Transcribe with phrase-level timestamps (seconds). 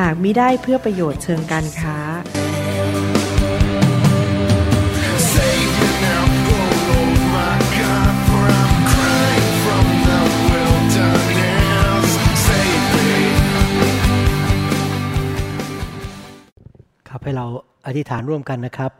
[0.00, 1.98] หากมิได้เพื่อประโยชน์เชิงการค้า
[17.08, 17.46] ครับให้เรา
[17.86, 18.92] อธิษฐานร่วมกันนะครับ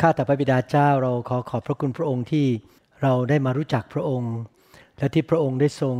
[0.00, 2.46] ข้าแต่พระบิดาเจ้าเราขอขอบพระคุณพระองค์ที่
[3.02, 4.34] เราได้มารู้จักพระองค์
[4.98, 5.96] และที่พระองค์ได้ทรง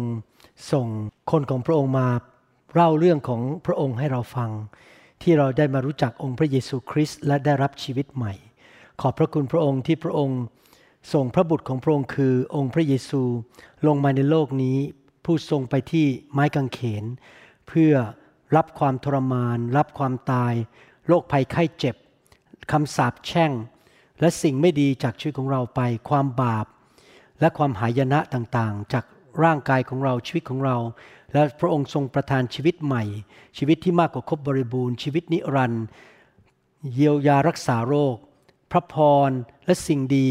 [0.72, 0.86] ส่ง
[1.30, 2.08] คนของพระองค์มา
[2.74, 4.50] เล่าเรื่องของพระองค์ให้เราฟัง
[5.22, 8.34] ที่เราได้มารู้จักองค์พระเยซูคริสต์และได้รับชีวิตใหม่
[9.00, 10.40] ขอบพระคุณพระองค์ที่พระองค์
[11.12, 13.22] ส่งพระบุตรของพระองค์คือองค์พระเยซู
[13.86, 14.76] ลงมาในโลกนี้
[15.24, 17.04] ผู้ทรงไปที่ไม้กางเขน
[17.68, 17.92] เพื่อ
[18.56, 20.54] รับความทรมาน รับความตาย
[21.06, 21.96] โรคภัยไข้เจ็บ
[22.72, 23.52] คำสาปแช่ง
[24.20, 26.66] และสิ่งไม่ดีจากชีวิตของเราไป ความบาป
[27.40, 29.04] และความหายนะต่างๆ จาก
[29.42, 30.76] ร่างกายของเราชีวิตของเรา
[31.32, 33.04] และพระองค์ทรงประทานชีวิตใหม่
[33.58, 35.84] ชีวิตที่มากกว่าครบบริบูรณ์ ชีวิตนิรันดร์
[36.92, 38.16] เยียวยารักษาโรค
[38.70, 38.94] พระพ
[39.28, 39.30] ร
[39.66, 40.26] และสิ่งดี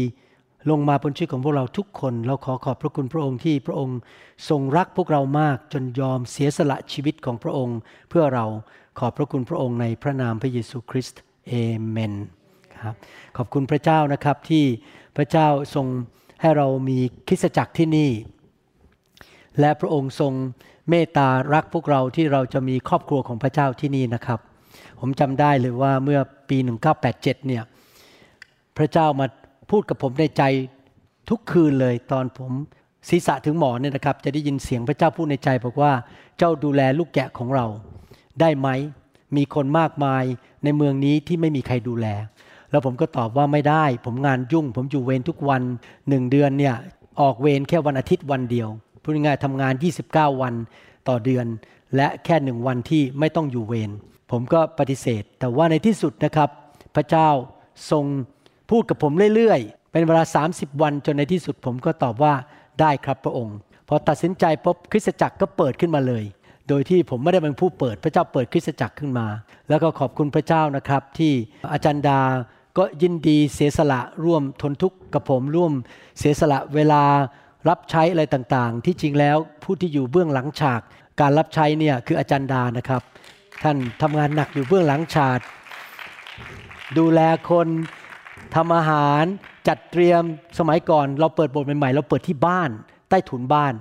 [0.70, 3.98] ลงมาบนชีวิตของพวกเราทุกคน เราขอขอบพระคุณพระองค์ที่พระองค์
[4.48, 8.46] ทรงรักพวกเรามากจนยอมเสียสละชีวิตของพระองค์ เพื่อเรา
[8.98, 11.54] ขอบพระคุณพระองค์ในพระนามพระเยซูคริสต์เอ
[11.88, 12.14] เมน
[12.82, 12.94] ครับ
[13.36, 14.64] ขอบคุณพระเจ้านะครับที่
[15.16, 15.86] พระเจ้าทรง
[16.40, 18.10] ให้เรามีคริสตจักรที่นี่
[19.60, 20.32] และพระองค์ทรง
[20.90, 24.40] เมตตารักพวกเราที่เราจะมีครอบครัวของพระเจ้าที่นี่นะครับ
[25.00, 26.58] ผมจำได้เลยว่าเมื่อปี
[27.02, 27.62] 1987 เนี่ย
[28.76, 29.26] พระเจ้ามา
[29.70, 30.42] พูดกับผมในใจ
[31.30, 32.52] ทุกคืนเลย ตอนผม
[33.08, 35.92] ศีรษะถึงหมอนเนี่ยนะครับ จะได้ยินเสียงพระเจ้าพูดในใจบอกว่า
[36.38, 37.66] เจ้าดูแลลูกแกะของเรา
[38.40, 38.68] ได้ไหม
[39.36, 40.24] มีคนมากมาย
[40.64, 42.06] ในเมืองนี้ที่ไม่มีใครดูแล
[42.70, 45.62] แล้วผมก็ตอบว่าไม่ได้ ผมงานยุ่ง ผมอยู่เวรทุกวัน
[46.08, 46.74] หนึ่งเดือนเนี่ย
[47.20, 48.68] ออกเวรแค่วันอาทิตย์วันเดียว
[49.02, 49.74] พูดง่ายๆทำงาน
[50.08, 50.54] 29 วัน
[51.08, 51.46] ต่อเดือน
[51.96, 53.90] และแค่หนึ่งวันที่ไม่ต้องอยู่เวร
[54.30, 56.50] ผมก็ปฏิเสธ แต่ว่าในที่สุดนะครับ
[56.96, 57.28] พระเจ้า
[57.90, 58.04] ทรง
[58.70, 62.34] พูดกับผมเรื่อยๆ เป็นเวลา 30 วันจนในที่สุดผมก็ตอบว่า
[62.80, 63.56] ได้ครับพระองค์
[63.88, 66.24] พอตัดสินใจพบคริสตจักรก็เปิดขึ้นมาเลย
[66.68, 69.26] โดยที่ผมไม่ได้เป็นผู้เปิด พระเจ้าเปิดคริสตจักรขึ้นมา
[69.68, 71.32] แล้วก็ขอบคุณพระเจ้านะครับ ที่
[71.72, 72.20] อาจารย์ดา
[72.78, 75.72] ก็ยินดีเสียสละร่วมทนทุกข์กับผมร่วม
[76.18, 77.02] เสียสละเวลา
[77.68, 80.80] รับใช้อะไรต่างๆ ที่จริงแล้วผู้ที่อยู่เบื้องหลังฉาก
[81.20, 83.02] การรับใช้เนี่ยคืออาจารย์ดานะครับ
[83.62, 85.40] ท่านทำงานหนักอยู่เบื้องหลังฉาก
[86.98, 87.20] ดูแล
[87.50, 87.68] คน
[88.54, 89.24] ทำอาหาร
[89.68, 90.22] จัดเตรียม
[90.58, 92.70] สมัยก่อน เราเปิดโบสถ์ใหม่ๆเราเปิดที่บ้าน
[93.08, 93.72] ใต้ถุนบ้าน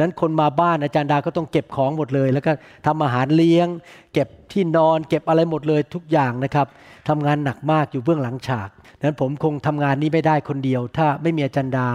[0.00, 2.52] นั้นคนมาบ้านอาจารย์ดาก็ต้องเก็บของหมดเลย แล้วก็
[2.86, 3.68] ทำอาหารเลี้ยง
[4.12, 6.66] เก็บที่นอน เก็บอะไรหมดเลยทุกอย่างนะครับ
[7.08, 8.68] ทำงานหนักมากอยู่เบื้องหลังฉาก
[9.02, 11.88] นั้นผมคงทำงานนี้ไม่ได้คนเดียว ถ้าไม่มีอาจารย์ดา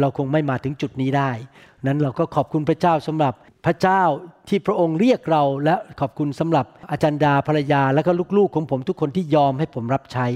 [0.00, 1.30] เราคงไม่มาถึงจุดนี้ได้
[1.86, 3.34] นั้นเราก็ขอบคุณพระเจ้าสำหรับ
[3.66, 4.02] พระเจ้า
[4.48, 10.26] ที่พระองค์เรียกเราและขอบคุณสำหรับอาจารย์ดาภรรยา และก็ลูกๆของผมทุกคนที่ยอมให้ผมรับใช้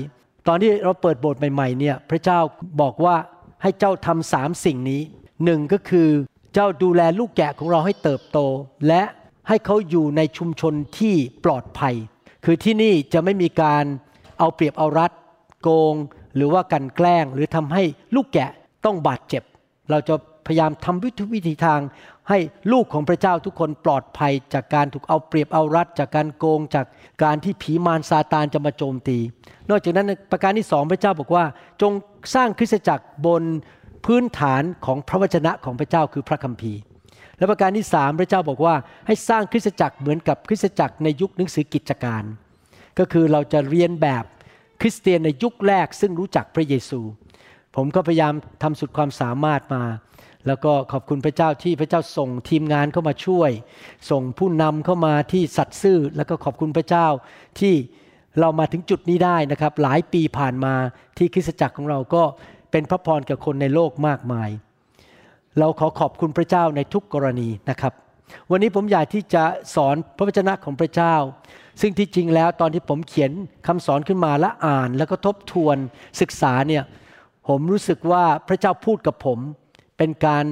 [0.48, 2.38] ตอนที่เราเปิดโบสถ์ใหม่ๆเนี่ยพระเจ้า
[2.80, 3.16] บอกว่า
[3.62, 5.00] ให้เจ้าทำสามสิ่งนี้
[5.44, 6.08] หนึ่งก็คือ
[6.54, 8.38] เจ้าดูแลลูกแกะของเราให้เติบโต
[8.88, 9.02] และ
[9.48, 11.94] ให้เขาอยู่ในชุมชนที่ปลอดภัย
[12.44, 13.84] คือที่นี่จะไม่มีการ
[14.38, 15.12] เอาเปรียบเอารัด
[15.62, 15.94] โกง
[16.36, 17.82] หรือว่ากันแกล้ง หรือทำให้
[18.14, 18.50] ลูกแกะ
[18.84, 19.42] ต้องบาดเจ็บ
[19.90, 20.14] เราจะ
[20.46, 21.80] พยายามทำวิธีวิธีทาง
[22.30, 22.38] ให้
[22.72, 26.86] ลูกของพระเจ้าทุกคนปลอดภัยจากการถูกเอาเปรียบเอารัดจากการโกงจาก
[27.24, 29.18] การที่ผีมารซาตานจะมาโจมตี
[29.70, 31.44] นอกจากนั้นประการที่สองพระเจ้าบอกว่า
[31.82, 31.92] จง
[32.34, 33.42] สร้างคริสตจักรบน
[34.06, 36.80] พื้นฐานของพระวจนะของพระเจ้าคือพระคัมภีร์
[37.38, 38.74] และประการที่สามพระเจ้าบอกว่า
[39.06, 42.24] ให้สร้างคริสตจักรเหมือนกับคริสตจักรในยุคหนังสือกิจการ
[42.98, 44.24] ก็คือเราจะเรียนแบบ
[44.80, 47.00] คริสเตียนในยุคแรกซึ่งรู้จักพระเยซู
[47.76, 49.82] ผมก็พยายามทำสุดความสามารถมา
[50.46, 53.50] แล้วก็ขอบคุณพระเจ้าที่พระเจ้าส่งทีมงานเข้ามาช่วย
[54.10, 57.06] ส่งผู้นำเข้ามาที่สัตย์ซื่อ แล้วก็ขอบคุณพระเจ้า
[57.60, 57.74] ที่
[58.40, 60.74] เรามาถึงจุดนี้ได้นะครับ หลายปีผ่านมา
[61.18, 62.22] ที่คริสตจักรของเราก็
[62.70, 64.50] เป็นพระพรกับคนในโลกมากมาย
[65.58, 67.92] เราขอขอบคุณพระเจ้าในทุกกรณีนะครับ
[68.50, 69.44] วันนี้ผมอยากที่จะ
[69.74, 71.14] สอนพระวจนะของพระเจ้า
[71.80, 73.30] ซึ่งที่จริงแล้วตอนที่ผมเขียน
[73.66, 75.76] คำสอนขึ้นมาและอ่าน แล้วก็ทบทวน
[76.20, 76.84] ศึกษาเนี่ย
[77.48, 79.38] ผมรู้สึกว่าพระเจ้าพูดกับผม
[80.00, 80.44] เป็นการ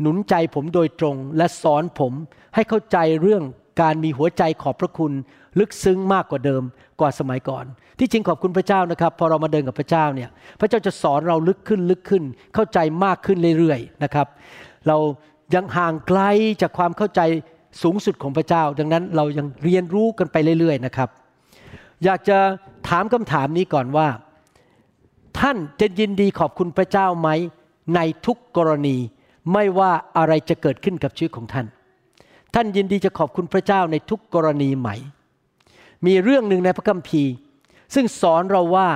[0.00, 2.12] หนุนใจผมโดยตรงและสอนผม
[2.54, 3.42] ให้เข้าใจเรื่อง
[3.82, 5.12] การมีหัวใจขอบพระคุณ
[5.58, 6.62] ลึกซึ้งมากกว่าเดิม
[7.00, 7.64] กว่าสมัยก่อน
[7.98, 10.30] ที่จริงขอบคุณพระเจ้านะครับ พอเรามาเดินกับพระเจ้าเนี่ย
[10.60, 12.22] พระเจ้าจะสอนเราลึกขึ้นลึกขึ้น
[12.54, 14.26] เข้าใจมากขึ้นเรื่อยๆนะครับ
[14.88, 14.96] เรา
[15.54, 16.20] ยังห่างไกล
[16.62, 17.20] จากความเข้าใจ
[17.82, 21.08] สูงสุดของพระเจ้า ดังนั้นเรายังเรียนรู้กันไปเรื่อยๆนะครับ
[22.04, 22.38] อยากจะ
[22.88, 24.08] ถามคำถามนี้ก่อนว่า
[25.38, 27.28] ท่านจะยินดีขอบคุณพระเจ้าไหม
[27.94, 28.96] ในทุกกรณี
[29.52, 31.66] ไม่ว่าอะไรจะเกิดขึ้นกับชีวิตของท่าน
[32.54, 34.96] ท่านยินดีจะขอบคุณพระเจ้าในทุกกรณีไหม่
[36.06, 37.32] มีเรื่องหนึ่งในพระคัมภีร์
[37.94, 38.88] ซึ่งสอนเราว่า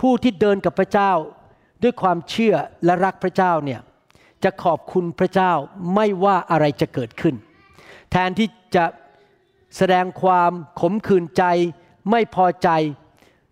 [0.00, 1.12] ผู้ที่เดินกับพระเจ้า
[1.82, 3.80] ด้วยความเชื่อและรักพระเจ้าเนี่ย
[4.44, 5.52] จะขอบคุณพระเจ้า
[5.94, 7.34] ไม่ว่าอะไรจะเกิดขึ้น
[8.10, 8.84] แทนที่จะ
[9.76, 11.44] แสดงความขมขื่นใจ
[12.10, 12.68] ไม่พอใจ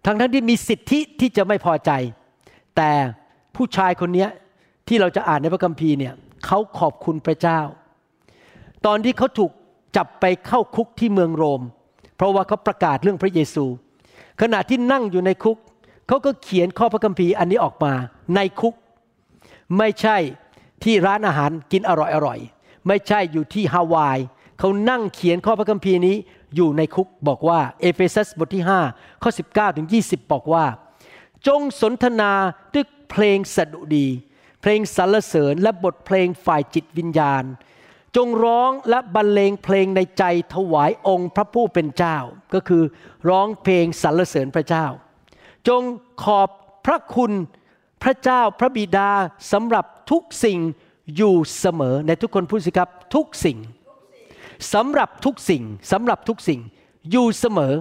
[0.05, 1.93] ทั้งทั้งที่มีสิทธิที่จะไม่พอใจ
[2.77, 2.91] แต่
[3.57, 4.27] ผู้ชายคนนี้
[4.89, 6.15] ที่เราจะอ่านในพระคัมภีร์เนี่ย
[6.47, 7.61] เขาขอบคุณพระเจ้า
[8.87, 9.51] ตอนที่เขาถูก
[9.97, 11.63] จับไปเข้าคุกที่เมืองโรม
[12.17, 13.65] เพราะว่าเขาประกาศเรื่องพระเยซู
[14.41, 15.59] ขณะที่นั่งอยู่ในคุก
[16.09, 17.93] เขาก็เขียนข้อพระคัมภีร์อันนี้ออกมา
[18.35, 18.75] ในคุก
[19.79, 20.17] ไม่ใช่
[20.85, 21.91] ที่ร้านอาหารกินอ
[22.27, 24.19] ร่อยๆไม่ใช่อยู่ที่ฮาวาย
[24.59, 26.17] เขานั่งเขียนข้อพระคัมภีร์นี้
[26.57, 30.65] อยู่ในคุกบอกว่าเอเฟซัสบทที่5ข้อ19ถึง20 บอกว่า
[31.47, 32.33] จงสนทนา
[32.75, 34.07] ด้วยเพลงสดุดี
[34.67, 37.45] เพลงสรรเสริญและบทเพลงฝ่ายจิตวิญญาณ
[38.17, 40.25] จงร้องและบรรเลงเพลงในใจ
[40.55, 42.17] ถวายองค์พระผู้เป็นเจ้า
[42.55, 42.83] ก็คือ
[43.29, 44.87] ร้องเพลงสรรเสริญพระเจ้า
[45.69, 45.83] จง
[46.25, 46.49] ขอบ
[46.87, 47.33] พระคุณ
[48.03, 49.11] พระเจ้าพระบิดา
[49.53, 50.59] สำหรับทุกสิ่ง
[51.17, 53.59] อยู่เสมอในทุกคนพูดสิครับทุกสิ่ง
[54.75, 55.63] สำหรับทุกสิ่ง
[55.93, 56.61] สำหรับทุกสิ่ง
[57.11, 57.75] อยู่เสมอ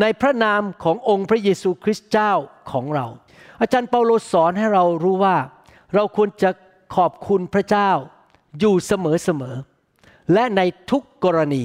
[0.00, 2.32] ในพระนามขององค์พระเยซูคริสต์เจ้า
[2.70, 3.06] ของเรา
[3.60, 5.36] อาจารย์เปาโลสอนให้เรารู้ว่า
[5.94, 6.50] เราควรจะ
[6.96, 7.90] ขอบคุณพระเจ้า
[8.60, 9.56] อยู่เสมอเสมอ
[10.32, 10.60] และใน
[10.90, 11.64] ทุกกรณี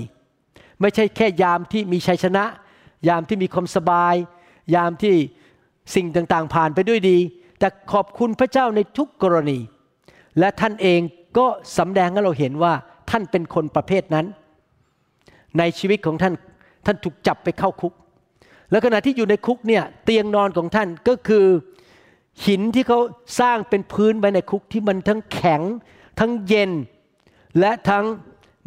[0.82, 2.46] ไม่ใช่แค่ยามที่มีชัยชนะ
[3.08, 4.16] ยามที่มีความสบาย
[4.76, 5.16] ยามที่
[5.96, 7.18] สิ่งต่างๆ ผ่านไปด้วยดี
[7.60, 9.60] แต่ขอบคุณพระเจ้าในทุกกรณี
[10.40, 11.00] และท่านเอง
[11.38, 11.48] ก็
[11.78, 12.74] สำแดงให้เราเห็นว่า
[13.10, 14.26] ท่านเป็นคนประเภทนั้น
[15.58, 16.34] ในชีวิตของท่าน
[16.86, 17.94] ท่านถูกจับไปเข้าคุก
[18.72, 21.46] แล้วขณะที่อยู่ในคุกเนี่ยเตียงนอนของท่านก็คือ
[22.46, 23.00] หินที่เขา
[23.40, 25.62] สร้างเป็นพื้นไว้ในคุกที่มันทั้งแข็ง
[26.20, 26.72] ทั้งเย็น
[27.60, 28.06] และทั้ง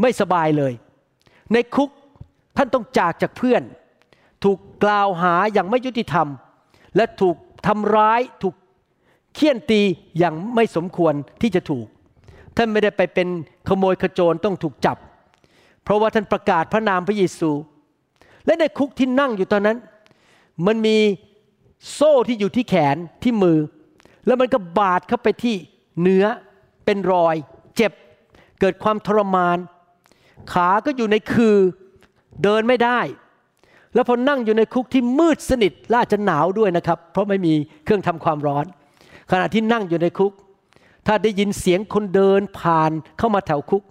[0.01, 0.73] ไม่สบายเลย
[1.53, 1.91] ในคุก
[2.57, 3.63] ท่านต้องจากจากเพื่อน
[4.45, 6.29] ถูกกล่าวหาอย่างไม่ยุติธรรม
[6.97, 7.37] และถูก
[7.67, 8.55] ทำร้ายถูก
[9.35, 9.81] เคี่ยนตี
[10.19, 11.87] อย่างไม่สมควรที่จะถูก
[12.57, 13.29] ท่านไม่ได้ไปเป็น
[13.69, 14.97] ขโมยขโจรต้องถูกจับ
[15.83, 17.51] เพราะว่าท่านประกาศพระนามพระเยซู
[18.47, 19.79] และในคุกที่นั่งอยู่ตอนนั้น
[20.67, 20.97] มันมี
[21.93, 23.59] โซ่ที่อยู่ที่แขนที่มือ
[24.27, 25.57] แล้วมันก็บาดเข้าไปที่
[26.03, 26.25] เนื้อ
[26.85, 27.37] เป็นรอย
[27.77, 27.93] เจ็บ
[28.61, 29.59] เกิดความทรมาน
[30.53, 31.57] ขาก็อยู่ในคือ
[32.43, 33.01] เดินไม่ได้
[33.95, 38.65] แล้วพอนั่งอยู่ในคุกที่มืดสนิทและอาจจะหนาวด้วยนะครับ เพราะไม่มีเครื่องทำความร้อน
[39.31, 40.33] ขณะที่นั่งอยู่ในคุก
[41.07, 43.83] ถ้าได้ยินเสียงคนเดินผ่านเข้ามาแถวคุก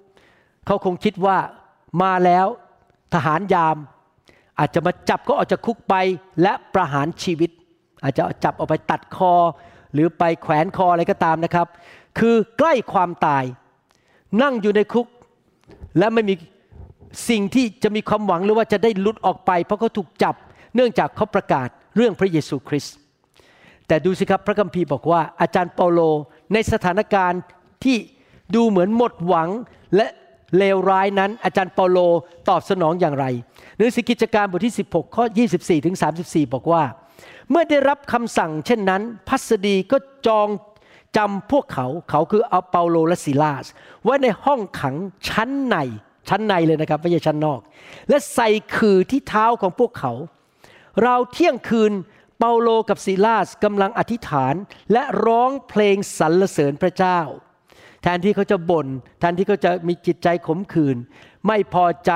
[0.66, 1.38] เขาคงคิดว่า
[2.02, 2.48] มาแล้ว
[3.14, 3.78] ทหารยาม
[4.60, 5.96] อาจจะมาจับก็ออกจากคุกไป
[6.42, 7.52] และประหารชีวิต
[8.04, 9.34] อาจจะจับเอาไปตัดคอ
[9.94, 11.68] หรือไปแขวนคออะไรก็ตามนะครับ
[12.20, 13.44] คือใกล้ความตาย
[14.42, 15.08] นั่งอยู่ในคุก
[15.98, 16.34] และไม่มี
[17.30, 20.36] สิ่งที่จะมีความหวังหรือว่าจะได้หลุดออกไป เพราะเขาถูกจับ
[20.76, 22.96] เนื่องจากเขาประกาศเรื่องพระเยซูคริสต์
[23.88, 26.00] แต่ดูสิครับพระคัมภีร์บอกว่าอาจารย์เปาโล
[26.54, 27.42] ในสถานการณ์
[27.84, 27.98] ที่
[28.56, 29.50] ดูเหมือนหมดหวัง
[29.96, 30.08] และ
[30.58, 32.00] เลวร้ายนั้น อาจารย์เปาโล
[32.50, 33.26] ตอบสนองอย่างไร
[33.78, 36.84] หนังสือกิจการบทที่ 16 ข้อ 24ถึง34 บอกว่า
[37.52, 40.48] เมื่อได้รับคำสั่งเช่นนั้น พัสดีก็จอง
[41.18, 43.66] จำพวกเขาเขาคือเอาเปาโลและซิลาส
[44.04, 44.96] ไว้ในห้องขัง
[45.30, 45.78] ชั้นใน
[46.30, 47.60] ชั้นในเลยนะครับไม่ใช่ชั้นนอก
[48.10, 50.14] และใส่คือที่เท้าของพวกเขา
[51.04, 51.92] เราเที่ยงคืน
[52.40, 54.54] เปาโลกับซิลาสกำลังอธิษฐาน
[54.92, 57.20] และร้องเพลงสรรเสริญพระเจ้า
[58.02, 58.88] แทนที่เขาจะบน่น
[59.20, 60.98] แทนที่เขาจะมีจิตใจขมขื่น
[61.48, 62.12] ไม่พอใจ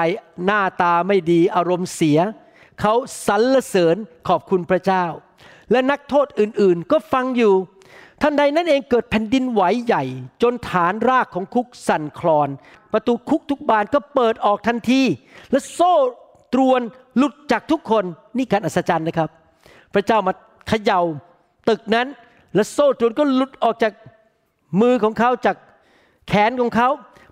[0.46, 2.20] หน้าตาไม่ดีอารมณ์เสีย
[2.82, 2.94] เขา
[3.28, 3.96] สรรเสริญ
[4.28, 5.06] ขอบคุณพระเจ้า
[5.72, 7.54] และนักโทษอื่นๆ ก็ฟังอยู่
[8.22, 10.04] ทันใดนั้นเองเกิดแผ่นดินไหวใหญ่
[10.42, 12.50] จนฐานรากของคุกสั่นคลอน
[12.94, 15.02] ประตูคุกทุกบานก็เปิดออกทันที
[15.52, 15.94] และโซ่
[16.54, 16.82] ตรวน
[17.18, 18.04] หลุดจากทุกคน
[18.38, 19.30] นี่การอัศจรรย์นะครับ
[19.94, 20.34] พระเจ้ามา
[20.68, 21.02] เขย่า
[21.70, 22.08] ตึกนั้น
[22.56, 23.94] และโซ่ตรวนก็หลุดออกจาก
[24.82, 25.56] มือของเขาจาก
[26.28, 26.90] แขนของเขา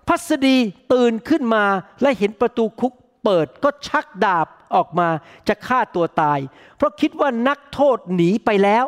[0.08, 0.56] พัสดี
[0.92, 1.64] ตื่นขึ้นมา
[2.02, 2.92] และเห็นประตูคุก
[3.24, 5.08] เปิดก็ชักดาบ ออกมา
[5.48, 6.38] จะฆ่าตัวตาย
[6.76, 8.86] เพราะคิดว่านักโทษหนีไปแล้ว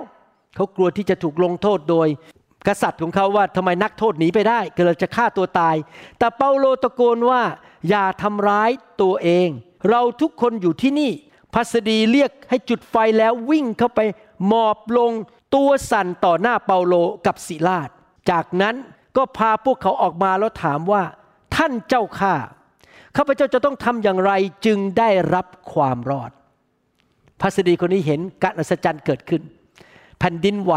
[0.57, 2.09] เขากลัวที่จะถูกลงโทษโดย
[2.67, 5.77] กษัตริย์ของเขาว่าทำไมนักโทษหนีไปได้ก็เลยจะฆ่าตัวตาย
[6.19, 7.43] แต่เปาโลตะโกนว่า
[7.89, 8.71] อย่าทำร้าย
[9.03, 9.49] ตัวเอง
[9.91, 11.13] เราทุกคนอยู่ที่นี่
[11.55, 14.01] พัสดีเรียกให้จุดไฟแล้ววิ่งเข้าไป
[14.47, 15.13] หมอบลง
[15.55, 16.95] ตัวสั่นต่อหน้าเปาโล
[17.27, 17.89] กับศิลาด
[18.31, 18.75] จากนั้น
[19.17, 21.03] ก็พาพวกเขาออกมาแล้วถามว่า
[21.57, 22.35] ท่านเจ้าข้า
[23.17, 24.33] ข้าพเจ้าจะต้องทำอย่างไร
[24.67, 26.31] จึงได้รับความรอด
[27.41, 29.43] พัสดีคนนี้เห็นการอัศจรรย์เกิดขึ้น
[30.19, 30.75] แผ่นดินไหว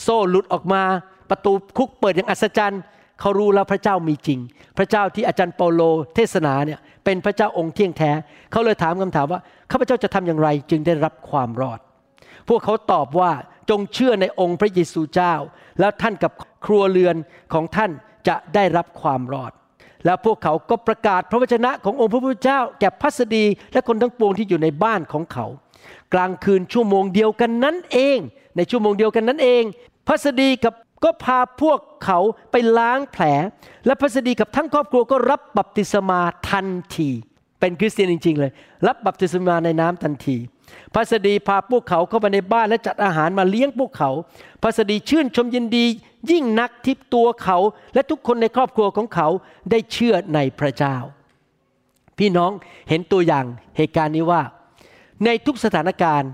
[0.00, 0.82] โซ่หลุดออกมา
[1.30, 2.80] ประตูคุกเปิดอย่างอัศจรรย์
[3.20, 4.40] เขารู้แล้วพระเจ้ามีจริง
[4.78, 5.82] พระเจ้าที่อาจารย์เปาโล
[6.14, 8.10] เทศนาเนี่ยเป็นพระเจ้าองค์เที่ยงแท้
[8.50, 11.80] เขาเลยถามคำถามว่าข้าพเจ้าจะทำอย่างไรจึงได้รับความรอด
[12.48, 13.32] พวกเขาตอบว่า
[13.70, 15.34] จงเชื่อในองค์พระเยซูเจ้า
[15.80, 16.32] แล้วท่านกับ
[16.66, 17.16] ครัวเรือน
[17.52, 17.90] ของท่าน
[18.28, 19.52] จะได้รับความรอด
[20.04, 25.46] แล้วพวกเขาก็ประกาศพระวจนะขององค์พระผู้เจ้าแก่พัสดีและคนทั้งปวงที่อยู่ในบ้านของเขา
[26.14, 28.18] กลางคืนชั่วโมงเดียวกันนั้นเอง
[28.56, 29.62] ในชั่วโมงเดียวกันนั้นเอง
[30.08, 30.74] พัสดีกับ
[31.04, 32.18] ก็พาพวกเขา
[32.50, 33.24] ไปล้างแผล
[33.86, 37.10] และพัสดีกับทั้งครอบครัวก็รับบัพติศมาทันที
[37.60, 38.52] เป็นคริสเตียนจริง ๆ เลย
[38.86, 40.36] รับบัพติศมาในน้ำทันที
[40.94, 44.10] พัสดีพาพวกเขาเข้ามาในบ้านและจัดอาหารมาเลี้ยงพวกเขา
[44.62, 45.84] พัสดีชื่นชมยินดี
[46.30, 47.58] ยิ่งนักที่ตัวเขา
[47.94, 49.28] และทุกคนในครอบครัวของเขา
[49.70, 50.96] ได้เชื่อในพระเจ้า
[52.18, 52.50] พี่น้อง
[52.88, 53.44] เห็นตัวอย่าง
[53.76, 54.42] เหตุการณ์นี้ว่า
[55.24, 56.30] ในทุกสถานการณ์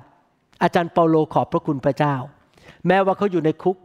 [0.62, 2.14] อาจารย์เปาโลขอบพระคุณพระเจ้า
[2.86, 3.76] แม้ว่าเขาอยู่ในคุก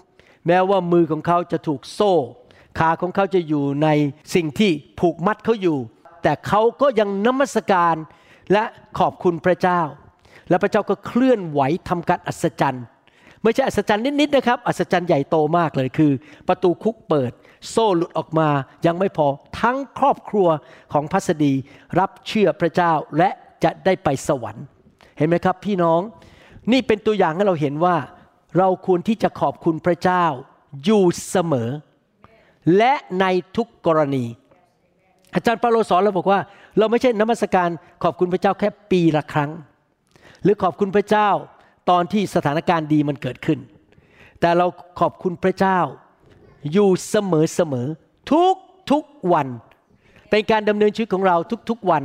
[0.47, 2.13] แม้ว่ามือของเขาจะถูกโซ่
[2.79, 3.87] ขาของเขาจะอยู่ใน
[4.35, 5.77] สิ่งที่ผูกมัดเขาอยู่
[6.23, 7.95] แต่เขาก็ยังนมัสการ
[8.51, 8.63] และ
[8.99, 9.81] ขอบคุณพระเจ้า
[10.49, 12.85] และพระเจ้าก็เคลื่อนไหวทำการอัศจรรย์
[13.43, 16.11] ไม่ใช่อัศจรรย์นิดๆนะครับ อัศจรรย์ใหญ่โตมากเลยคือ
[16.47, 17.31] ประตูคุกเปิด
[17.69, 18.49] โซ่หลุดออกมา
[18.85, 19.27] ยังไม่พอ
[19.61, 20.47] ทั้งครอบครัว
[20.93, 21.53] ของพัสดี
[21.99, 23.29] รับเชื่อพระเจ้าและ
[23.63, 24.65] จะได้ไปสวรรค์
[25.17, 26.01] เห็นไหมครับพี่น้อง
[26.71, 27.95] นี่เป็นตัวอย่างให้เราเห็นว่า
[28.57, 30.25] เราควรที่จะขอบคุณพระเจ้า
[30.83, 31.69] อยู่เสมอ
[32.77, 33.25] และใน
[33.55, 34.25] ทุกกรณี
[35.35, 36.39] อาจารย์เปาโลสอนเราบอกว่า
[36.77, 37.69] เราไม่ใช่นมัสการ
[38.03, 39.51] ขอบคุณพระเจ้าแค่ปีละครั้ง
[40.43, 41.29] หรือขอบคุณพระเจ้า
[41.89, 43.59] ตอนที่สถานการณ์ดีมันเกิดขึ้น
[44.39, 44.65] แต่เรา
[44.99, 45.79] ขอบคุณพระเจ้า
[46.73, 47.87] อยู่เสมอเสมอ
[48.31, 48.55] ทุก
[48.91, 49.03] ทุก
[49.33, 49.47] วัน
[50.29, 51.35] เป็นการดำเนินชีวิตของเรา
[51.69, 52.03] ทุกๆวัน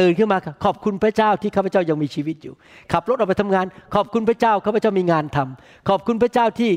[0.00, 2.54] ตื่นขึ้นมาขอบคุณพระเจ้าที่ข้าพเจ้ายังมีชีวิตอยู่
[2.92, 6.70] ขับรถออกไปทำงาน ขอบคุณพระเจ้าข้าพเจ้ามีงานทำขอบคุณพระเจ้าที่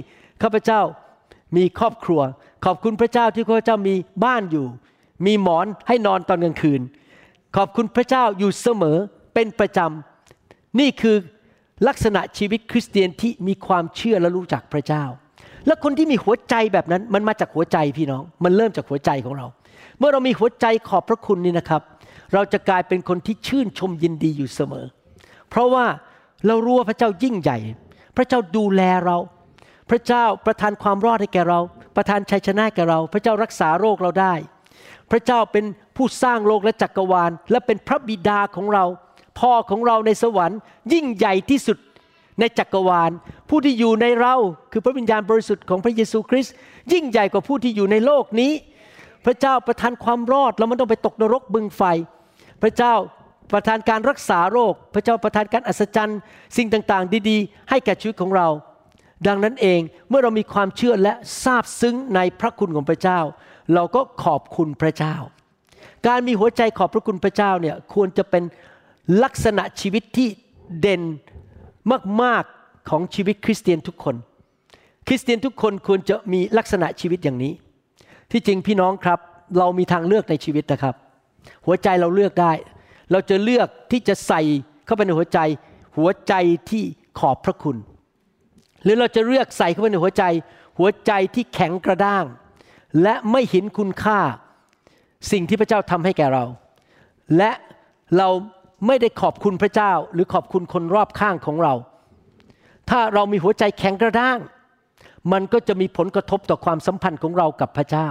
[0.44, 0.82] ข้าพเจ้า
[1.58, 2.22] มีครอบครัว
[2.66, 4.66] ขอบคุณพระเจ้าที่ข้าพเจ้ามีบ้านอยู่
[5.26, 6.82] มีหมอนให้นอนตอนกลางคืน
[7.58, 8.98] ขอบคุณพระเจ้าอยู่เสมอ
[9.34, 10.17] เป็นประจำ
[10.80, 11.16] นี่คือ
[11.88, 15.04] ลักษณะชีวิตคริสเตียนที่มีความเชื่อและรู้จักพระเจ้า
[15.68, 19.46] และคนที่มีหัวใจแบบนั้นมันมาจากหัวใจพี่น้อง มันเริ่มจากหัวใจของเรา
[20.00, 21.82] เมื่อเรามีหัวใจขอบพระคุณนี่นะครับ
[22.34, 24.86] เราจะกลายเป็นคนที่ชื่นชมยินดีอยู่เสมอ
[25.50, 25.86] เพราะว่า
[26.48, 27.58] เรารู้ว่าพระเจ้ายิ่งใหญ่
[28.18, 29.18] พระเจ้าดูแลเรา
[29.90, 31.60] พระเจ้าประทานความรอดให้แก่เรา
[31.96, 34.34] ประทานชัยชนะแก่เรา พระเจ้ารักษาโรคเราได้
[35.12, 38.86] พระเจ้าเป็นผู้สร้างโลกและจักรวาล และเป็นพระบิดาของเรา
[39.40, 40.60] พ่อของเราในสวรรค์
[40.94, 41.78] ยิ่งใหญ่ที่สุด
[42.40, 43.12] ในจักรวาล
[43.50, 44.36] ผู้ที่อยู่ในเรา
[44.72, 46.54] คือพระวิญญาณบริสุทธิ์ของพระเยซูคริสต์
[46.94, 48.52] ยิ่งใหญ่กว่าผู้ที่อยู่ในโลกนี้
[49.26, 51.84] พระเจ้าประทานความรอดเราไม่ต้องไปตกนรกบึงไฟ
[52.62, 52.94] พระเจ้า
[53.54, 56.20] ประทานการรักษาโรค พระเจ้าประทานการอัศจรรย์
[56.58, 58.48] สิ่งต่างๆ ดีๆ ให้แก่ชีวิตของเรา
[59.28, 59.80] ดังนั้นเอง
[60.10, 61.14] เมื่อเรามีความเชื่อและ
[61.44, 63.20] ซาบซึ้งในพระคุณของพระเจ้า
[63.74, 65.16] เราก็ขอบคุณพระเจ้า
[66.08, 68.44] การมีหัวใจขอบพระคุณพระเจ้าเนี่ยควรจะเป็น
[69.24, 70.30] ลักษณะชีวิตที่
[70.80, 71.02] เด่น
[72.22, 74.16] มากๆของชีวิตคริสเตียนทุกคน
[75.08, 77.54] คริสเตียนทุกคนควรจะมีลักษณะชีวิตอย่างนี้
[78.32, 79.20] ที่จริงพี่น้องครับ
[79.58, 80.96] เรามีทางเลือกในชีวิตนะครับ
[81.66, 82.52] หัวใจเราเลือกได้
[83.12, 84.42] เราจะเลือกที่จะใส่
[84.86, 85.40] เข้าไปในหัวใจ
[85.98, 86.34] หัวใจ
[86.70, 86.84] ที่
[87.20, 87.78] ขอบพระคุณ
[88.84, 90.24] หรือเราจะเลือกใส่เข้าไปในหัวใจ
[90.80, 92.26] หัวใจที่แข็งกระด้าง
[93.02, 94.20] และไม่เห็นคุณค่า
[95.32, 96.46] สิ่งที่พระเจ้าทำให้แก่เรา
[97.38, 97.52] และ
[98.18, 98.28] เรา
[98.86, 101.74] ไม่ได้ขอบคุณพระเจ้า หรือขอบคุณคนรอบข้างของเรา
[102.90, 104.40] ถ้าเรามีหัวใจแข็งกระด้าง
[105.32, 108.08] มันก็จะมีผลกระทบต่อความสัมพันธ์ของเรากับพระเจ้า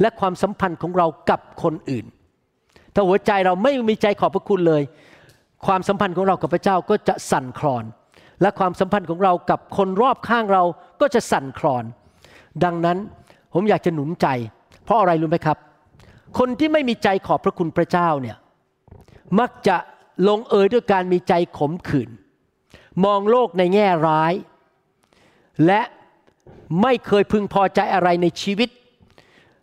[0.00, 2.06] และความสัมพันธ์ของเรากับคนอื่น
[2.94, 4.82] ถ้าหัวใจเราไม่มีใจขอบพระคุณเลย
[5.66, 7.84] ความสัมพันธ์ของเรากับพระเจ้าก็จะสั่นคลอน
[8.42, 10.62] และความสัมพันธ์ของเรากับคนรอบข้างเรา
[11.00, 11.84] ก็จะสั่นคลอน
[12.64, 12.98] ดังนั้น
[13.54, 14.26] ผมอยากจะหนุนใจ
[14.84, 15.58] เพราะอะไรรู้ไหมครับ
[16.38, 18.36] คนที่ไม่มีใจขอบพระคุณพระเจ้าเนี่ย
[19.40, 19.76] มักจะ
[20.28, 22.10] ลงเอยด้วยการมีใจขมขื่น
[23.04, 24.34] มองโลกในแง่ร้าย
[25.66, 25.80] และ
[26.82, 28.68] ไม่เคยพึงพอใจอะไรในชีวิต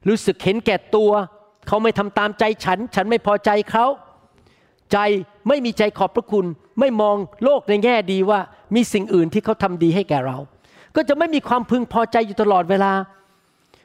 [0.07, 1.11] รู้สึกเห็นแก่ตัว
[1.67, 3.85] เขาไม่ทำตามใจฉัน ฉันไม่พอใจเขา
[4.91, 4.97] ใจ
[5.47, 6.45] ไม่มีใจขอบพระคุณ
[6.79, 8.39] ไม่มองโลกในแง่ดีว่า
[8.75, 10.37] มีสิ่งอื่นที่เขาทำดีให้แก่เรา
[10.95, 12.93] ก็จะไม่มีความพึงพอใจอยู่ตลอดเวลา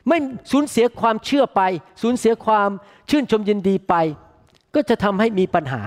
[0.08, 0.18] ไม่
[0.50, 1.60] สูญเสียความเชื่อไป
[2.02, 2.68] สูญเสียความ
[3.10, 3.94] ชื่นชมยินดีไป
[4.74, 5.82] ก็จะทำให้มีปัญหา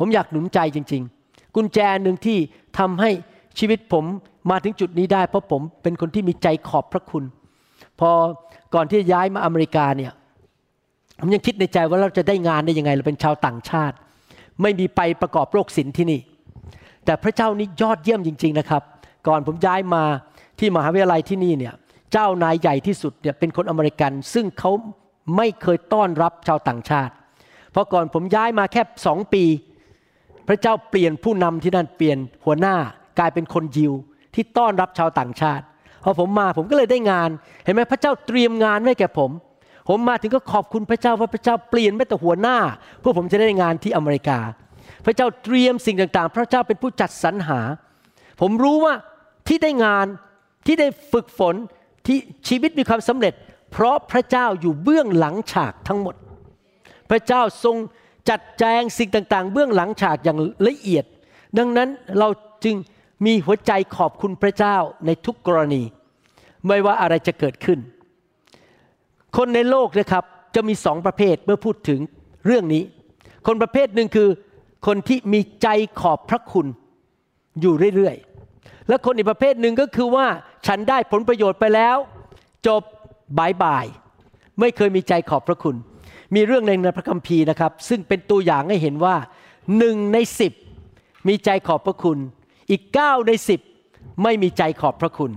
[0.00, 2.38] ผมอยากหนุนใจจริง ๆ กุญแจหนึ่งที่
[2.78, 3.10] ทำให้
[3.58, 4.04] ชีวิตผม
[4.50, 7.24] มาถึงจุดนี้ได้ เพราะผมเป็นคนที่มีใจขอบพระคุณ
[8.00, 8.10] พอ
[8.74, 10.12] ก่อนที่จะย้ายมาอเมริกาเนี่ย
[11.20, 13.96] ผมยังคิดในใจว่าเราจะได้งานได้ยังไงเราเป็นชาวต่างชาติ
[14.62, 16.20] ไม่มีไปประกอบโรคศิลป์ที่นี่
[17.04, 18.82] แต่พระเจ้านี่ยอดเยี่ยมจริง ๆนะครับ
[19.28, 20.02] ก่อนผมย้ายมา
[20.58, 21.74] ที่มหาวิทยาลัยที่นี่เนี่ย
[22.12, 24.70] เจ้านายใหญ่ที่สุดเนี่ยเป็นคนอเมริกัน ซึ่งเขา
[25.36, 27.12] ไม่เคยต้อนรับชาวต่างชาติ
[27.72, 29.44] เพราะก่อนผมย้ายมาแค่สองปี
[30.50, 32.76] พระเจ้าเปลี่ยนผู้นำที่นั่นเปลี่ยนหัวหน้า
[33.18, 33.92] กลายเป็นคนยิว
[34.34, 35.64] ที่ต้อนรับชาวต่างชาติ
[36.04, 37.30] พอผมมาผมก็เลยได้งาน
[37.64, 39.30] เห็นไหมพระเจ้าเตรียมงานไว้แก่ผม
[39.88, 42.56] ผมมาถึงก็ขอบคุณพระเจ้าว่าพระเจ้าเปลี่ยนแม้แต่หัวหน้า
[43.00, 44.38] เพื่อผมจะได้งานที่อเมริกา
[45.04, 47.60] พระเจ้าเตรียมสิ่งต่างๆ พระเจ้าเป็นผู้จัดสรรหา
[48.40, 48.94] ผมรู้ว่า
[49.48, 50.06] ที่ได้งาน
[50.66, 51.54] ที่ได้ฝึกฝน
[52.06, 53.34] ที่ชีวิตมีความสำเร็จ
[53.72, 56.14] เพราะพระเจ้าอยู่เบื้องหลังฉากทั้งหมด
[57.10, 57.76] พระเจ้าทรง
[58.28, 61.04] จัดแจงสิ่งต่าง ๆ เบื้องหลังฉากอย่างละเอียด
[61.58, 62.28] ดังนั้นเรา
[62.64, 62.76] จึง
[63.26, 65.82] มีหัวใจขอบคุณพระเจ้าในทุกกรณี
[66.66, 67.78] ไม่ว่าอะไรจะเกิดขึ้น
[69.36, 70.24] คนในโลกนะครับ
[70.54, 72.00] จะมีสองประเภทเมื่อพูดถึง
[72.46, 72.82] เรื่องนี้
[73.46, 74.28] คนประเภทหนึ่งคือ
[74.86, 75.68] คนที่มีใจ
[76.00, 76.66] ขอบพระคุณ
[77.60, 80.26] อยู่เรื่อยๆ และคนอีกประเภทหนึ่งก็คือว่า
[80.66, 81.96] ฉันได้ผลประโยชน์ไปแล้ว
[82.66, 82.82] จบ
[83.38, 83.86] บายบาย
[84.60, 85.76] ไม่เคยมีใจขอบพระคุณ
[86.34, 89.16] มีเรื่องหนึ่งในพระคัมภีร์นะครับ ซึ่งเป็นตัวอย่างให้เห็นว่า
[89.78, 90.52] หนึ่งในสิบ
[91.28, 92.18] มีใจขอบพระคุณ
[92.70, 93.60] อีกเก้าในสิบ
[94.22, 95.32] ไม่มีใจขอบพระคุณ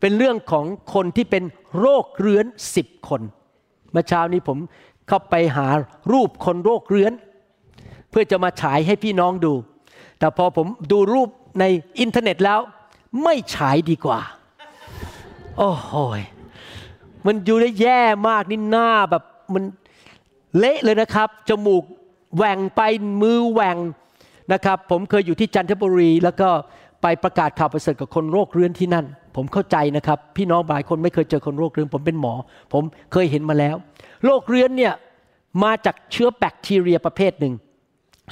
[0.00, 1.44] เป็นเรื่องของคนที่เป็น
[1.78, 3.22] โรคเรื้อนสิบคน
[3.90, 4.58] เมื่อเช้านี้ผม
[5.08, 5.66] เข้าไปหา
[6.12, 7.12] รูปคนโรคเรื้อน
[8.10, 9.52] เพื่อจะมาฉายให้พี่น้องดู
[10.18, 11.28] แต่พอผมดูรูป
[11.60, 11.64] ใน
[12.00, 12.60] อินเทอร์เน็ตแล้ว
[13.22, 14.20] ไม่ฉายดีกว่า
[15.58, 15.92] โอ้โห
[17.26, 19.22] มันอยู่ได้แย่มากนี่หน้าแบบ
[19.54, 19.64] มัน
[20.58, 21.84] เละเลยนะครับ จมูก
[22.36, 22.80] แหว่งไป
[23.22, 23.76] มือแหว่ง
[24.52, 26.48] นะครับ ผมเคยอยู่ที่จันทบุรี แล้วก็
[27.02, 32.34] ไปประกาศข่าวประเสริฐกับคนโรคเรื้อนที่นั่น ผมเข้าใจนะครับ พี่น้องหลายคนไม่เคยเจอคนโรคเรื้อนผมเป็นหมอ
[32.72, 33.76] ผมเคยเห็นมาแล้ว
[34.24, 34.94] โรคเรื้อนเนี่ย
[35.62, 37.54] มาจากเชื้อแบคทีเรียประเภทหนึ่ง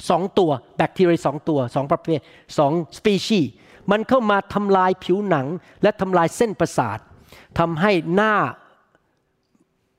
[0.09, 2.19] สองตัวแบคทีเรียสองตัวสองประเภท
[2.57, 3.39] สองสปีชี
[3.91, 5.47] มันเข้ามาทำลายผิวหนัง
[5.81, 6.99] และทำลายเส้นประสาท
[7.59, 8.33] ทำให้หน้า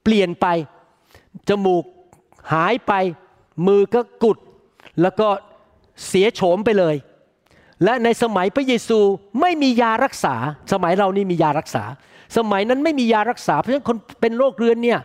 [0.03, 0.47] เปลี่ยนไป
[1.49, 1.85] จมูก
[2.53, 2.93] หายไป
[3.67, 4.39] มือก็กุด
[5.03, 5.29] แล้วก็
[6.07, 6.97] เสียโฉมไปเลย
[7.85, 8.99] และในสมัยพระเยซู
[9.41, 10.35] ไม่มียารักษา
[10.73, 11.85] สมัยเรานี่มียารักษา
[12.37, 14.99] สมัยนั้นไม่มียารักษา เพราะฉะนั้นคนเป็นโรคเรื้อนเนี่ย